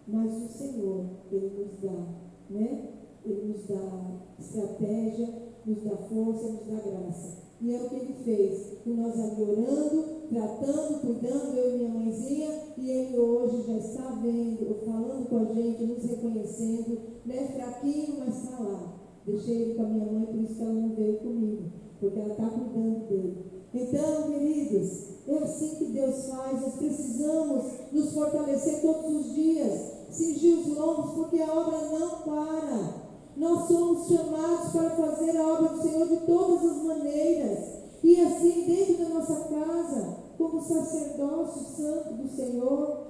Mas 0.06 0.32
o 0.32 0.48
Senhor, 0.48 1.06
Ele 1.32 1.50
nos 1.58 1.80
dá, 1.80 2.06
né? 2.50 2.90
Ele 3.24 3.52
nos 3.52 3.66
dá 3.66 4.20
estratégia, 4.38 5.28
nos 5.64 5.82
dá 5.82 5.96
força, 5.96 6.48
nos 6.48 6.66
dá 6.66 6.90
graça. 6.90 7.44
E 7.60 7.74
é 7.74 7.82
o 7.82 7.88
que 7.88 7.96
ele 7.96 8.14
fez, 8.24 8.78
com 8.84 8.90
nós 8.90 9.18
ali 9.18 9.42
orando, 9.42 10.04
tratando, 10.28 11.00
cuidando, 11.00 11.56
eu 11.56 11.74
e 11.74 11.78
minha 11.78 11.88
mãezinha, 11.88 12.48
e 12.76 12.90
ele 12.90 13.18
hoje 13.18 13.62
já 13.66 13.78
está 13.78 14.10
vendo, 14.22 14.84
falando 14.84 15.28
com 15.28 15.38
a 15.38 15.44
gente, 15.54 15.84
nos 15.84 16.04
reconhecendo, 16.04 16.98
né? 17.24 17.48
Fraquinho, 17.54 18.18
mas 18.18 18.44
está 18.44 18.58
lá. 18.58 18.94
Deixei 19.26 19.62
ele 19.62 19.74
com 19.74 19.82
a 19.82 19.88
minha 19.88 20.04
mãe, 20.04 20.26
por 20.26 20.40
isso 20.40 20.54
que 20.56 20.62
ela 20.62 20.74
não 20.74 20.94
veio 20.94 21.16
comigo, 21.18 21.62
porque 21.98 22.18
ela 22.18 22.32
está 22.32 22.50
cuidando 22.50 23.08
dele. 23.08 23.36
Então, 23.72 24.30
queridos, 24.30 25.14
é 25.26 25.38
assim 25.38 25.76
que 25.76 25.84
Deus 25.86 26.26
faz, 26.26 26.60
nós 26.60 26.74
precisamos 26.74 27.64
nos 27.90 28.12
fortalecer 28.12 28.82
todos 28.82 29.26
os 29.26 29.34
dias, 29.34 29.93
cingir 30.14 30.58
os 30.58 30.76
lombos, 30.76 31.14
porque 31.14 31.42
a 31.42 31.52
obra 31.52 31.78
não 31.88 32.10
para. 32.20 33.04
Nós 33.36 33.66
somos 33.66 34.06
chamados 34.06 34.70
para 34.70 34.90
fazer 34.90 35.36
a 35.36 35.52
obra 35.54 35.68
do 35.70 35.82
Senhor 35.82 36.08
de 36.08 36.16
todas 36.18 36.64
as 36.64 36.82
maneiras. 36.84 37.74
E 38.02 38.20
assim, 38.20 38.64
dentro 38.66 39.04
da 39.04 39.14
nossa 39.14 39.48
casa, 39.48 40.16
como 40.38 40.60
sacerdócio 40.60 41.62
santo 41.62 42.14
do 42.14 42.28
Senhor, 42.28 43.06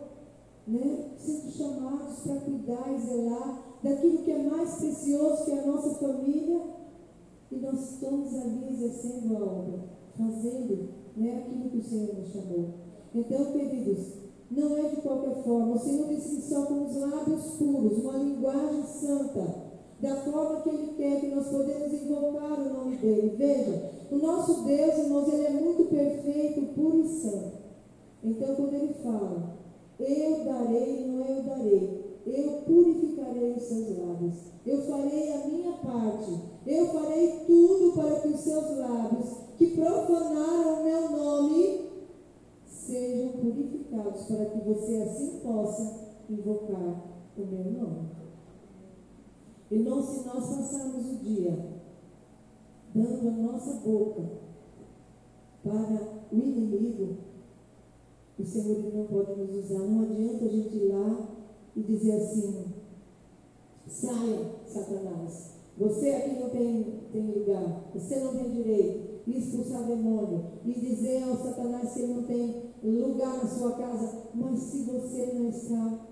né? 0.67 1.11
sendo 1.19 1.51
chamados 1.53 2.21
para 2.21 2.41
cuidar 2.41 2.95
e 2.95 3.07
zelar 3.07 3.79
daquilo 3.83 4.19
que 4.19 4.31
é 4.31 4.43
mais 4.43 4.75
precioso 4.77 5.45
que 5.45 5.51
é 5.51 5.59
a 5.59 5.67
nossa 5.67 5.95
família. 5.97 6.63
E 7.51 7.57
nós 7.57 7.93
estamos 7.93 8.35
ali 8.35 8.69
exercendo 8.73 9.37
a 9.37 9.41
obra, 9.41 9.79
fazendo 10.17 10.89
né, 11.17 11.39
aquilo 11.39 11.71
que 11.71 11.77
o 11.77 11.85
Senhor 11.85 12.15
nos 12.15 12.33
chamou. 12.33 12.71
Então, 13.15 13.45
queridos, 13.53 14.24
não 14.57 14.77
é 14.77 14.89
de 14.89 14.97
qualquer 14.97 15.43
forma. 15.43 15.75
O 15.75 15.79
Senhor 15.79 16.09
disse 16.09 16.37
que 16.37 16.43
só 16.43 16.67
com 16.67 16.85
os 16.87 16.97
lábios 16.97 17.45
puros, 17.59 17.99
uma 17.99 18.19
linguagem 18.19 18.85
santa, 18.85 19.65
da 20.01 20.17
forma 20.17 20.61
que 20.61 20.69
Ele 20.69 20.95
quer, 20.97 21.21
que 21.21 21.35
nós 21.35 21.47
podemos 21.49 21.93
invocar 21.93 22.61
o 22.61 22.75
nome 22.75 22.97
dEle. 22.97 23.35
Veja, 23.37 23.91
o 24.11 24.17
nosso 24.17 24.65
Deus, 24.65 24.99
irmãos, 24.99 25.33
Ele 25.33 25.47
é 25.47 25.51
muito 25.51 25.85
perfeito, 25.85 26.75
puro 26.75 27.01
e 27.01 27.09
santo. 27.09 27.53
Então, 28.23 28.55
quando 28.55 28.75
Ele 28.75 28.95
fala, 29.03 29.57
eu 29.99 30.45
darei, 30.45 31.07
não 31.07 31.25
é 31.25 31.39
eu 31.39 31.43
darei, 31.43 32.05
eu 32.27 32.53
purificarei 32.67 33.53
os 33.53 33.63
seus 33.63 33.99
lábios, 33.99 34.35
eu 34.67 34.83
farei 34.83 35.33
a 35.33 35.47
minha 35.47 35.73
parte, 35.73 36.33
eu 36.67 36.87
farei 36.87 37.45
tudo 37.47 37.93
para 37.95 38.21
que 38.21 38.29
os 38.29 38.41
seus 38.41 38.79
lábios, 38.79 39.29
que 39.57 39.67
profanaram 39.69 40.81
o 40.81 40.85
meu 40.85 41.11
nome, 41.11 41.91
sejam 42.67 43.29
purificados, 43.29 43.74
para 44.03 44.47
que 44.47 44.61
você 44.61 44.97
assim 44.97 45.41
possa 45.41 46.09
invocar 46.29 47.05
o 47.37 47.47
meu 47.47 47.65
nome. 47.65 48.09
Irmão, 49.71 50.03
se 50.03 50.27
nós 50.27 50.49
passarmos 50.49 51.13
o 51.13 51.25
dia 51.25 51.75
dando 52.95 53.29
a 53.29 53.33
nossa 53.33 53.81
boca 53.81 54.23
para 55.63 56.27
o 56.33 56.37
inimigo, 56.37 57.17
o 58.39 58.45
Senhor 58.45 58.95
não 58.95 59.07
pode 59.07 59.41
nos 59.41 59.65
usar. 59.65 59.81
Não 59.81 60.03
adianta 60.03 60.45
a 60.45 60.49
gente 60.49 60.77
ir 60.77 60.89
lá 60.89 61.29
e 61.77 61.83
dizer 61.83 62.13
assim: 62.13 62.65
saia, 63.87 64.51
Satanás. 64.67 65.55
Você 65.77 66.11
aqui 66.11 66.41
não 66.41 66.51
tem, 66.51 67.01
tem 67.13 67.33
lugar, 67.33 67.91
você 67.93 68.21
não 68.21 68.37
tem 68.37 68.51
direito. 68.51 69.15
E 69.27 69.39
expulsar 69.39 69.87
demônio. 69.87 70.45
E 70.67 70.73
dizer 70.73 71.23
ao 71.23 71.37
Satanás 71.37 71.95
que 71.95 72.01
ele 72.01 72.15
não 72.15 72.23
tem 72.25 72.74
lugar 72.91 73.39
na 73.39 73.47
sua 73.47 73.73
casa. 73.73 74.25
Mas 74.35 74.59
se 74.61 74.83
você 74.85 75.33
não 75.35 75.49
está 75.49 76.07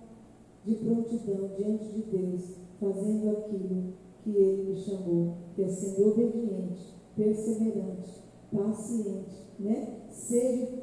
de 0.64 0.74
prontidão 0.76 1.50
diante 1.56 1.92
de 1.92 2.02
Deus, 2.02 2.42
fazendo 2.80 3.30
aquilo 3.30 3.94
que 4.22 4.30
Ele 4.30 4.70
me 4.70 4.76
chamou, 4.76 5.34
que 5.54 5.62
é 5.62 5.68
sendo 5.68 6.10
obediente, 6.10 6.94
perseverante, 7.16 8.22
paciente, 8.52 9.46
né? 9.58 9.98
Seja, 10.10 10.82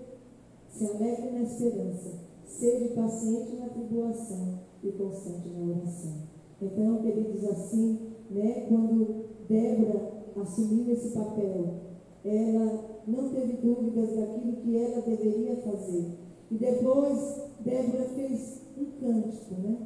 se 0.67 0.85
alegre 0.85 1.31
na 1.31 1.41
esperança, 1.41 2.19
seja 2.45 2.93
paciente 2.93 3.55
na 3.55 3.69
tribulação 3.69 4.59
e 4.83 4.91
constante 4.91 5.49
na 5.49 5.75
oração. 5.75 6.13
Então, 6.61 7.01
queridos, 7.01 7.43
assim, 7.45 8.13
né? 8.29 8.65
Quando 8.67 9.25
Débora 9.47 10.23
assumiu 10.35 10.91
esse 10.93 11.09
papel, 11.09 11.88
ela 12.25 13.01
não 13.07 13.29
teve 13.29 13.53
dúvidas 13.53 14.15
daquilo 14.15 14.57
que 14.57 14.77
ela 14.77 15.01
deveria 15.01 15.55
fazer. 15.57 16.05
E 16.51 16.55
depois, 16.55 17.41
Débora 17.59 18.09
fez 18.15 18.61
um 18.77 18.85
cântico, 18.99 19.55
né? 19.61 19.77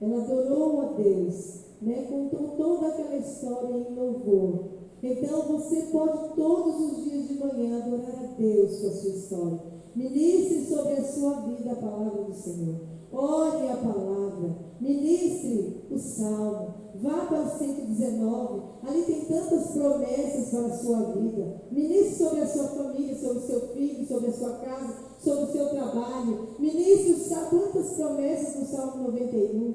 Ela 0.00 0.24
adorou 0.24 0.80
a 0.80 0.92
Deus 0.94 1.62
né, 1.82 2.06
contou 2.08 2.56
toda 2.56 2.88
aquela 2.88 3.16
história 3.16 3.76
em 3.76 3.94
louvor. 3.94 4.64
Então 5.02 5.42
você 5.42 5.82
pode 5.90 6.34
todos 6.36 6.80
os 6.80 7.04
dias 7.04 7.28
de 7.28 7.34
manhã 7.34 7.78
adorar 7.78 8.24
a 8.24 8.26
Deus 8.38 8.80
com 8.80 8.86
a 8.86 8.90
sua 8.92 9.10
história. 9.10 9.60
Ministre 9.96 10.64
sobre 10.64 10.92
a 10.92 11.04
sua 11.04 11.40
vida 11.40 11.72
a 11.72 11.76
palavra 11.76 12.22
do 12.22 12.32
Senhor. 12.32 12.91
Ore 13.12 13.68
a 13.68 13.76
palavra. 13.76 14.56
Ministre 14.80 15.86
o 15.90 15.98
salmo. 15.98 16.82
Vá 17.02 17.26
para 17.26 17.42
o 17.42 17.58
119. 17.58 18.62
Ali 18.86 19.02
tem 19.02 19.24
tantas 19.26 19.72
promessas 19.72 20.48
para 20.50 20.66
a 20.66 20.78
sua 20.78 21.00
vida. 21.12 21.62
Ministre 21.70 22.24
sobre 22.24 22.40
a 22.40 22.46
sua 22.46 22.64
família, 22.68 23.18
sobre 23.18 23.38
o 23.38 23.46
seu 23.46 23.60
filho, 23.68 24.06
sobre 24.06 24.30
a 24.30 24.32
sua 24.32 24.50
casa, 24.56 24.94
sobre 25.18 25.44
o 25.44 25.52
seu 25.52 25.68
trabalho. 25.68 26.48
Ministre 26.58 27.12
quantas 27.52 27.92
promessas 27.92 28.56
no 28.56 28.66
Salmo 28.66 29.04
91. 29.08 29.74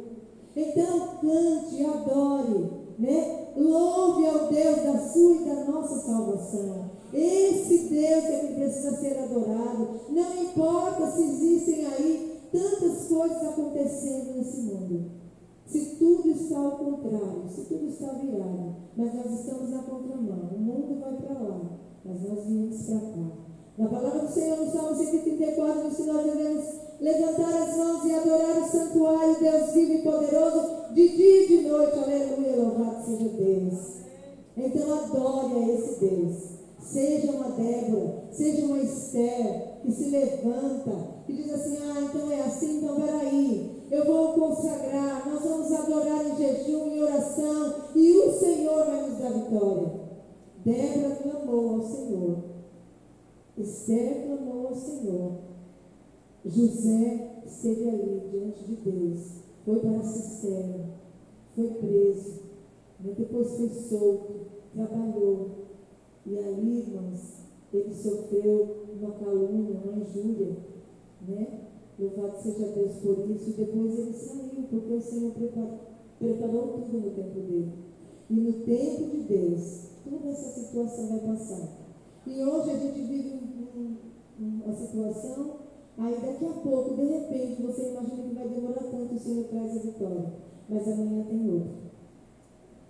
Então 0.56 1.00
cante, 1.21 1.86
adore, 1.86 2.71
né? 2.97 3.54
Louve 3.56 4.28
ao 4.28 4.47
Deus 4.47 4.78
da 4.78 5.00
sua 5.10 5.36
e 5.36 5.45
da 5.45 5.63
nossa 5.65 6.00
salvação. 6.00 6.89
Esse 7.13 7.78
Deus 7.89 8.23
é 8.26 8.39
que 8.39 8.54
precisa 8.56 8.97
ser 8.97 9.19
adorado. 9.19 10.02
Não 10.10 10.43
importa 10.43 11.12
se 11.12 11.21
existem 11.21 11.76
Se 15.67 15.97
tudo 15.97 16.30
está 16.32 16.60
ao 16.60 16.71
contrário, 16.71 17.43
se 17.49 17.65
tudo 17.65 17.88
está 17.88 18.13
virado, 18.13 18.75
mas 18.95 19.13
nós 19.13 19.39
estamos 19.39 19.69
na 19.69 19.84
contramão. 19.84 20.49
O 20.56 20.60
mundo 20.60 21.01
vai 21.01 21.13
para 21.13 21.39
lá, 21.39 21.62
mas 22.06 22.23
nós 22.23 22.45
viemos 22.45 22.82
para 22.84 22.99
cá. 22.99 23.47
Na 23.77 23.88
palavra 23.89 24.19
do 24.19 24.32
Senhor, 24.32 24.58
no 24.58 24.71
Salmo 24.71 24.95
134, 24.95 25.89
diz 25.89 25.97
que 25.97 26.03
nós 26.03 26.25
devemos 26.25 26.65
levantar 27.01 27.63
as 27.63 27.77
mãos 27.77 28.06
e 28.06 28.13
adorar 28.13 28.62
o 28.62 28.65
santuário, 28.65 29.39
Deus 29.39 29.71
vivo 29.73 29.93
e 29.93 30.01
poderoso, 30.03 30.93
de 30.93 31.10
dia 31.10 31.43
e 31.43 31.47
de 31.47 31.67
noite. 31.67 31.99
Aleluia, 31.99 32.56
louvado 32.56 33.06
seja 33.06 33.30
Deus. 33.30 33.97
Então 34.56 34.93
adore 34.93 35.53
a 35.53 35.73
esse 35.73 35.99
Deus. 35.99 36.56
Seja 36.89 37.32
uma 37.34 37.50
Débora, 37.50 38.23
seja 38.32 38.65
uma 38.65 38.80
Esther 38.80 39.80
que 39.82 39.91
se 39.91 40.10
levanta, 40.10 40.91
que 41.26 41.34
diz 41.34 41.52
assim: 41.54 41.78
ah, 41.82 42.02
então 42.02 42.32
é 42.32 42.41
assim, 42.41 42.78
então 42.78 42.95
peraí. 42.95 43.84
Eu 43.91 44.06
vou 44.06 44.34
consagrar, 44.34 45.30
nós 45.30 45.43
vamos 45.43 45.71
adorar 45.71 46.26
em 46.26 46.38
jejum, 46.38 46.88
em 46.88 47.02
oração, 47.02 47.76
e 47.93 48.17
o 48.17 48.32
Senhor 48.32 48.86
vai 48.86 49.10
nos 49.10 49.19
dar 49.19 49.34
vitória. 49.34 49.91
Débora 50.63 51.15
clamou 51.15 51.76
ao 51.76 51.82
Senhor. 51.84 52.38
Esther 53.58 54.26
clamou 54.26 54.67
ao 54.67 54.76
Senhor. 54.76 55.32
José 56.45 57.41
esteve 57.45 57.89
ali 57.89 58.21
diante 58.32 58.63
de 58.63 58.76
Deus, 58.78 59.43
foi 59.65 59.80
para 59.80 59.97
a 59.97 60.04
cisterna, 60.04 60.86
foi 61.54 61.67
preso, 61.67 62.43
depois 63.00 63.52
foi 63.58 63.69
solto, 63.69 64.34
trabalhou. 64.73 65.66
E 66.29 66.37
ali, 66.37 66.79
irmãos, 66.79 67.37
ele 67.73 67.93
sofreu 67.93 68.85
uma 68.99 69.11
calúnia, 69.11 69.79
uma 69.81 70.03
injúria, 70.03 70.57
né? 71.25 71.61
Louvado 71.97 72.37
seja 72.37 72.67
Deus 72.67 72.97
por 72.97 73.29
isso. 73.31 73.51
E 73.51 73.53
depois 73.53 73.97
ele 73.97 74.13
saiu, 74.13 74.63
porque 74.69 74.93
o 74.93 75.01
Senhor 75.01 75.31
preparou, 75.31 75.79
preparou 76.19 76.67
tudo 76.67 76.99
no 76.99 77.11
tempo 77.11 77.39
dele. 77.39 77.71
E 78.29 78.33
no 78.33 78.53
tempo 78.65 79.09
de 79.09 79.23
Deus, 79.23 79.89
toda 80.03 80.29
essa 80.29 80.59
situação 80.59 81.07
vai 81.07 81.19
passar. 81.19 81.69
E 82.25 82.43
hoje 82.43 82.71
a 82.71 82.75
gente 82.75 83.01
vive 83.03 83.39
um, 83.77 83.95
um, 84.37 84.61
uma 84.65 84.75
situação, 84.75 85.59
aí 85.97 86.13
daqui 86.19 86.45
a 86.45 86.53
pouco, 86.61 86.93
de 86.93 87.05
repente, 87.05 87.61
você 87.61 87.91
imagina 87.91 88.23
que 88.23 88.35
vai 88.35 88.49
demorar 88.49 88.83
tanto, 88.83 89.15
o 89.15 89.19
Senhor 89.19 89.45
traz 89.45 89.77
a 89.77 89.79
vitória. 89.79 90.33
Mas 90.67 90.87
amanhã 90.89 91.23
tem 91.23 91.49
outra. 91.49 91.87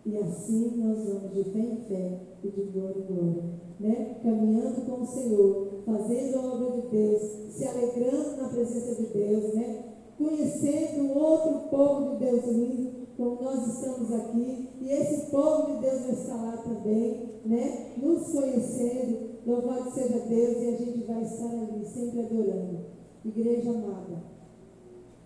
E 0.08 0.18
assim 0.20 0.78
nós 0.78 1.04
vamos 1.04 1.34
de 1.34 1.44
fé 1.52 1.60
em 1.60 1.84
fé 1.84 2.20
e 2.42 2.48
de 2.48 2.62
glória 2.72 2.98
em 2.98 3.14
glória, 3.14 3.44
né? 3.78 4.16
Caminhando 4.24 4.86
com 4.86 5.02
o 5.02 5.06
Senhor, 5.06 5.84
fazendo 5.86 6.38
a 6.38 6.54
obra 6.54 6.82
de 6.82 6.88
Deus, 6.88 7.22
se 7.50 7.68
alegrando 7.68 8.42
na 8.42 8.48
presença 8.48 8.96
de 9.04 9.08
Deus, 9.08 9.54
né? 9.54 9.84
Conhecendo 10.18 11.14
outro 11.14 11.70
povo 11.70 12.12
de 12.12 12.26
Deus 12.26 12.46
lindo, 12.46 13.08
como 13.18 13.42
nós 13.42 13.68
estamos 13.68 14.14
aqui, 14.14 14.70
e 14.80 14.90
esse 14.90 15.30
povo 15.30 15.74
de 15.74 15.82
Deus 15.82 16.02
vai 16.02 16.12
estar 16.14 16.36
lá 16.38 16.58
também, 16.58 17.42
né? 17.46 17.96
Nos 17.98 18.32
conhecendo, 18.32 19.42
louvado 19.46 19.92
seja 19.92 20.20
Deus, 20.20 20.58
e 20.58 20.68
a 20.68 20.78
gente 20.78 21.04
vai 21.04 21.22
estar 21.22 21.50
ali, 21.50 21.86
sempre 21.86 22.22
adorando. 22.22 22.80
Igreja 23.26 23.72
amada, 23.72 24.24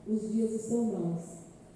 os 0.08 0.34
dias 0.34 0.52
estão 0.54 0.86
maus, 0.86 1.24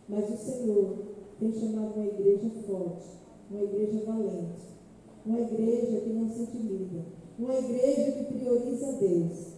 mas 0.10 0.28
o 0.28 0.38
Senhor 0.38 1.15
tem 1.40 1.52
chamado 1.52 1.96
uma 1.96 2.06
igreja 2.06 2.50
forte, 2.66 3.08
uma 3.52 3.64
igreja 3.64 4.06
valente, 4.06 4.64
uma 5.26 5.40
igreja 5.40 6.02
que 6.02 6.10
não 6.10 6.30
se 6.30 6.42
intimida, 6.44 7.06
uma 7.38 7.56
igreja 7.56 8.12
que 8.12 8.34
prioriza 8.34 8.94
Deus. 8.94 9.56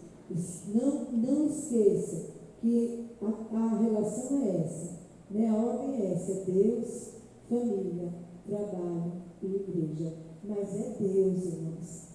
Não, 0.74 1.12
não 1.12 1.46
esqueça 1.46 2.32
que 2.60 3.06
a, 3.22 3.56
a 3.56 3.82
relação 3.82 4.44
é 4.44 4.62
essa, 4.62 5.00
né? 5.30 5.48
a 5.50 5.56
ordem 5.56 6.02
é 6.02 6.14
essa, 6.14 6.32
é 6.32 6.44
Deus, 6.46 7.12
família, 7.48 8.14
trabalho 8.48 9.14
e 9.42 9.46
igreja. 9.46 10.14
Mas 10.44 10.74
é 10.74 10.96
Deus, 11.00 11.46
irmãos. 11.46 12.08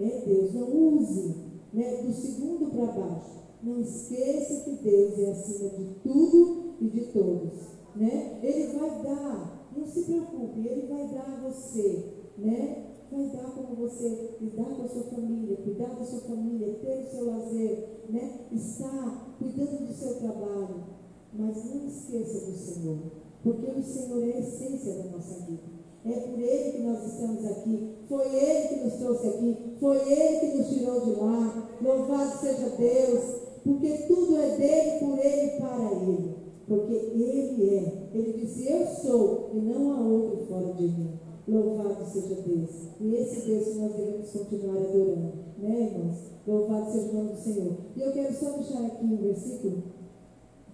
É 0.00 0.22
Deus. 0.26 0.54
Não 0.54 0.96
use 0.96 1.34
né, 1.72 2.02
do 2.02 2.12
segundo 2.12 2.70
para 2.70 2.86
baixo. 2.86 3.44
Não 3.62 3.80
esqueça 3.80 4.64
que 4.64 4.76
Deus 4.82 5.18
é 5.18 5.30
acima 5.30 5.70
de 5.70 5.84
tudo 6.02 6.74
e 6.80 6.88
de 6.88 7.00
todos 7.06 7.73
né? 7.96 8.40
Ele 8.42 8.78
vai 8.78 8.90
dar, 9.02 9.68
não 9.76 9.86
se 9.86 10.02
preocupe, 10.02 10.66
ele 10.66 10.86
vai 10.88 11.08
dar 11.08 11.38
a 11.38 11.48
você, 11.48 12.04
né? 12.38 12.86
Vai 13.10 13.26
dar 13.28 13.50
como 13.52 13.76
você 13.76 14.36
lidar 14.40 14.64
com 14.64 14.82
a 14.82 14.88
sua 14.88 15.04
família, 15.04 15.56
cuidar 15.56 15.94
da 15.94 16.04
sua 16.04 16.20
família, 16.20 16.74
ter 16.80 17.04
o 17.04 17.10
seu 17.10 17.26
lazer, 17.26 18.00
né? 18.08 18.40
Estar 18.50 19.36
cuidando 19.38 19.86
do 19.86 19.92
seu 19.92 20.14
trabalho. 20.16 20.94
Mas 21.32 21.64
não 21.64 21.86
esqueça 21.86 22.46
do 22.46 22.56
Senhor, 22.56 22.98
porque 23.42 23.70
o 23.70 23.82
Senhor 23.82 24.22
é 24.22 24.32
a 24.32 24.40
essência 24.40 24.94
da 24.94 25.04
nossa 25.10 25.44
vida. 25.44 25.74
É 26.04 26.20
por 26.20 26.38
Ele 26.38 26.72
que 26.72 26.82
nós 26.82 27.06
estamos 27.06 27.46
aqui. 27.46 27.94
Foi 28.08 28.26
Ele 28.26 28.68
que 28.68 28.84
nos 28.84 28.94
trouxe 28.94 29.28
aqui. 29.28 29.56
Foi 29.80 30.12
Ele 30.12 30.40
que 30.40 30.58
nos 30.58 30.68
tirou 30.68 31.00
de 31.00 31.12
lá. 31.12 31.70
Louvado 31.80 32.38
seja 32.40 32.76
Deus. 32.76 33.24
Porque 33.64 33.88
tudo 34.06 34.36
é 34.36 34.56
dele, 34.56 34.98
por 35.00 35.18
Ele 35.18 35.46
e 35.46 35.58
para 35.58 35.92
Ele 35.92 36.33
porque 36.66 36.92
Ele 36.92 37.76
é. 37.76 38.08
Ele 38.12 38.32
disse: 38.34 38.70
Eu 38.70 38.86
sou, 38.86 39.50
e 39.54 39.60
não 39.60 39.92
há 39.92 40.00
outro 40.00 40.46
fora 40.46 40.72
de 40.74 40.84
mim. 40.84 41.10
Louvado 41.46 42.04
seja 42.06 42.36
Deus. 42.40 42.88
E 42.98 43.14
esse 43.16 43.46
Deus 43.46 43.76
nós 43.76 43.94
devemos 43.94 44.30
continuar 44.30 44.78
adorando. 44.78 45.32
Né, 45.58 45.92
irmãos? 45.92 46.16
Louvado 46.46 46.90
seja 46.90 47.10
o 47.10 47.14
nome 47.14 47.32
do 47.32 47.38
Senhor. 47.38 47.76
E 47.94 48.00
eu 48.00 48.12
quero 48.12 48.34
só 48.34 48.52
deixar 48.52 48.86
aqui 48.86 49.04
um 49.04 49.16
versículo, 49.16 49.82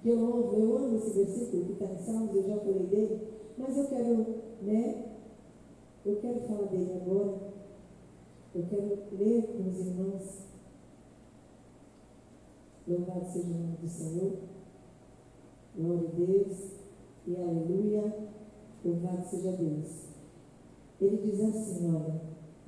que 0.01 0.09
eu 0.09 0.19
amo, 0.19 0.53
eu 0.55 0.77
amo 0.77 0.97
esse 0.97 1.11
versículo 1.11 1.65
que 1.65 1.73
está 1.73 1.87
em 1.87 1.99
Salmos, 1.99 2.35
eu 2.37 2.43
já 2.45 2.57
falei 2.57 2.87
dele, 2.87 3.21
mas 3.59 3.77
eu 3.77 3.85
quero, 3.87 4.27
né? 4.63 5.05
Eu 6.07 6.17
quero 6.17 6.41
falar 6.41 6.67
dele 6.69 6.93
agora. 6.95 7.51
Eu 8.55 8.65
quero 8.69 8.99
ler 9.13 9.43
com 9.43 9.69
os 9.69 9.79
irmãos. 9.79 10.23
Louvado 12.87 13.27
seja 13.27 13.47
o 13.47 13.51
nome 13.51 13.77
do 13.83 13.89
Senhor. 13.89 14.33
Glória 15.77 16.09
a 16.09 16.17
Deus 16.17 16.57
e 17.27 17.37
aleluia. 17.37 18.13
Louvado 18.85 19.29
seja 19.29 19.53
Deus. 19.53 20.11
Ele 21.01 21.17
diz 21.19 21.41
assim, 21.41 21.95
olha, 21.95 22.21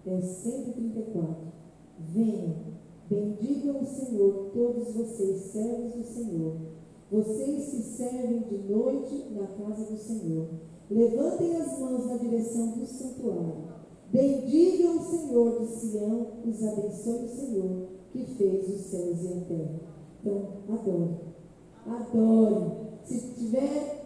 é 0.06 0.14
o 0.14 0.22
134. 0.22 1.52
Venham, 1.98 2.54
bendigam 3.08 3.82
o 3.82 3.86
Senhor, 3.86 4.50
todos 4.52 4.94
vocês, 4.94 5.40
servos 5.52 5.94
do 5.94 6.04
Senhor. 6.04 6.56
Vocês 7.10 7.70
que 7.70 7.82
servem 7.82 8.40
de 8.40 8.58
noite 8.72 9.26
na 9.32 9.46
casa 9.48 9.84
do 9.84 9.98
Senhor. 9.98 10.48
Levantem 10.90 11.56
as 11.56 11.78
mãos 11.78 12.06
na 12.06 12.16
direção 12.16 12.68
do 12.72 12.86
santuário. 12.86 13.72
Bendigam 14.10 14.98
o 14.98 15.02
Senhor 15.02 15.60
de 15.60 15.66
Sião, 15.66 16.26
os 16.46 16.62
abençoe 16.62 17.24
o 17.24 17.28
Senhor, 17.28 17.88
que 18.12 18.24
fez 18.24 18.68
os 18.68 18.80
céus 18.82 19.22
e 19.22 19.28
a 19.28 19.40
terra. 19.40 19.80
Então, 20.20 20.48
adore. 20.68 21.32
Adore 21.86 22.91
se 23.04 23.16
estiver 23.16 24.02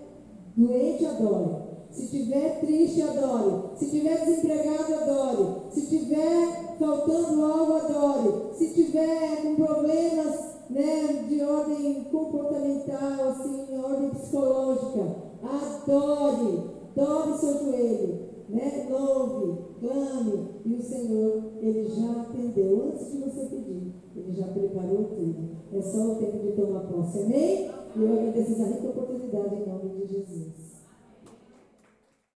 doente, 0.56 1.06
adore. 1.06 1.66
Se 1.90 2.04
estiver 2.04 2.60
triste, 2.60 3.02
adore. 3.02 3.76
Se 3.76 3.84
estiver 3.86 4.24
desempregado, 4.24 4.94
adore. 4.94 5.70
Se 5.70 5.80
estiver 5.80 6.76
faltando 6.78 7.44
algo, 7.44 7.72
adore. 7.74 8.54
Se 8.54 8.64
estiver 8.66 9.42
com 9.42 9.54
problemas 9.56 10.56
né, 10.68 11.24
de 11.28 11.42
ordem 11.42 12.04
comportamental, 12.10 13.28
assim, 13.28 13.66
ordem 13.82 14.10
psicológica, 14.10 15.16
adore. 15.42 16.76
Dobre 16.94 17.38
seu 17.38 17.64
joelho. 17.64 18.26
Né? 18.48 18.86
Louve, 18.90 19.58
clame. 19.80 20.48
E 20.64 20.74
o 20.74 20.82
Senhor, 20.82 21.42
Ele 21.60 21.88
já 21.88 22.22
atendeu. 22.22 22.92
Antes 22.92 23.12
de 23.12 23.18
você 23.18 23.46
pedir, 23.46 23.92
Ele 24.16 24.32
já 24.32 24.46
preparou 24.46 25.04
tudo. 25.04 25.56
É 25.72 25.82
só 25.82 26.12
o 26.12 26.14
tempo 26.16 26.38
de 26.38 26.52
tomar 26.52 26.80
posse. 26.80 27.20
Amém? 27.20 27.70
E 27.96 28.02
eu 28.02 28.12
agradeço 28.12 28.62
essa 28.62 28.88
oportunidade 28.88 29.54
em 29.54 29.66
nome 29.66 29.88
de 29.88 30.06
Jesus. 30.06 30.65